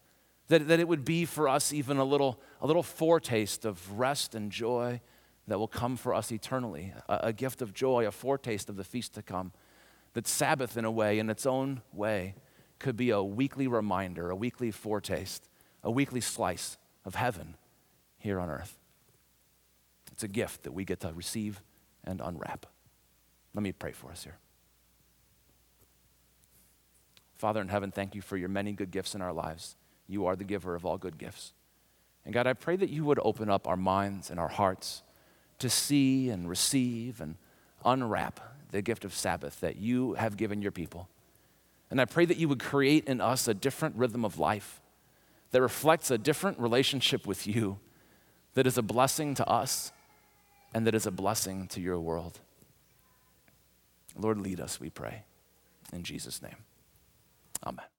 That, 0.47 0.67
that 0.67 0.79
it 0.79 0.88
would 0.88 1.05
be 1.05 1.25
for 1.25 1.47
us 1.47 1.73
even 1.73 1.97
a 1.97 2.03
little, 2.03 2.39
a 2.62 2.67
little 2.67 2.84
foretaste 2.84 3.65
of 3.65 3.99
rest 3.99 4.36
and 4.36 4.51
joy 4.51 5.01
that 5.47 5.57
will 5.57 5.67
come 5.67 5.97
for 5.97 6.13
us 6.13 6.31
eternally. 6.31 6.93
A, 7.10 7.19
a 7.23 7.34
gift 7.34 7.62
of 7.62 7.73
joy, 7.73 8.05
a 8.05 8.12
foretaste 8.12 8.69
of 8.69 8.77
the 8.77 8.84
feast 8.84 9.13
to 9.15 9.21
come. 9.21 9.51
That 10.13 10.27
Sabbath, 10.27 10.77
in 10.77 10.86
a 10.86 10.91
way, 10.91 11.19
in 11.19 11.29
its 11.29 11.45
own 11.45 11.81
way, 11.93 12.36
could 12.82 12.98
be 12.98 13.12
a 13.12 13.24
weekly 13.24 13.67
reminder, 13.67 14.30
a 14.30 14.36
weekly 14.36 14.72
foretaste, 14.72 15.48
a 15.84 15.91
weekly 15.91 16.22
slice 16.22 16.78
of 17.06 17.15
heaven 17.15 17.56
here 18.17 18.39
on 18.39 18.50
earth. 18.50 18.78
It's 20.12 20.24
a 20.24 20.28
gift 20.28 20.63
that 20.63 20.74
we 20.74 20.84
get 20.84 21.00
to 21.02 21.13
receive 21.13 21.62
and 22.04 22.22
unwrap. 22.22 22.65
Let 23.54 23.63
me 23.63 23.72
pray 23.72 23.91
for 23.91 24.12
us 24.12 24.24
here. 24.24 24.38
Father 27.36 27.62
in 27.62 27.70
heaven, 27.70 27.91
thank 27.91 28.13
you 28.13 28.22
for 28.22 28.38
your 28.38 28.50
many 28.50 28.72
good 28.72 28.91
gifts 28.91 29.15
in 29.15 29.22
our 29.22 29.34
lives. 29.34 29.76
You 30.08 30.26
are 30.26 30.36
the 30.36 30.44
giver 30.44 30.76
of 30.76 30.86
all 30.86 30.98
good 30.98 31.17
gifts. 31.17 31.54
And 32.24 32.34
God, 32.34 32.46
I 32.46 32.54
pray 32.54 32.76
that 32.76 32.89
you 32.89 33.04
would 33.06 33.20
open 33.24 33.50
up 33.50 33.67
our 33.67 33.78
minds 33.78 34.30
and 34.30 34.39
our 34.39 34.48
hearts 34.48 35.02
to 35.60 35.70
see 35.70 36.30
and 36.30 36.48
receive 36.48 37.20
and 37.20 37.36
unwrap 37.84 38.39
the 38.72 38.82
gift 38.82 39.06
of 39.06 39.13
Sabbath 39.13 39.60
that 39.62 39.78
you 39.78 40.13
have 40.13 40.38
given 40.38 40.62
your 40.62 40.72
people. 40.72 41.10
And 41.91 41.99
I 41.99 42.06
pray 42.06 42.25
that 42.25 42.38
you 42.38 42.47
would 42.47 42.62
create 42.62 43.06
in 43.06 43.19
us 43.21 43.47
a 43.47 43.54
different 43.54 43.97
rhythm 43.97 44.23
of 44.25 44.39
life 44.39 44.82
that 45.51 45.62
reflects 45.62 46.10
a 46.10 46.17
different 46.17 46.58
relationship 46.58 47.27
with 47.27 47.45
you 47.45 47.80
that 48.54 48.65
is 48.65 48.77
a 48.77 48.82
blessing 48.82 49.36
to 49.36 49.47
us 49.47 49.91
and 50.73 50.88
that 50.88 50.95
is 50.95 51.06
a 51.06 51.12
blessing 51.12 51.67
to 51.67 51.82
your 51.82 51.99
world. 51.99 52.39
Lord, 54.15 54.39
lead 54.39 54.62
us, 54.62 54.80
we 54.80 54.89
pray. 54.89 55.23
In 55.91 56.04
Jesus' 56.04 56.41
name, 56.41 56.58
amen. 57.65 57.90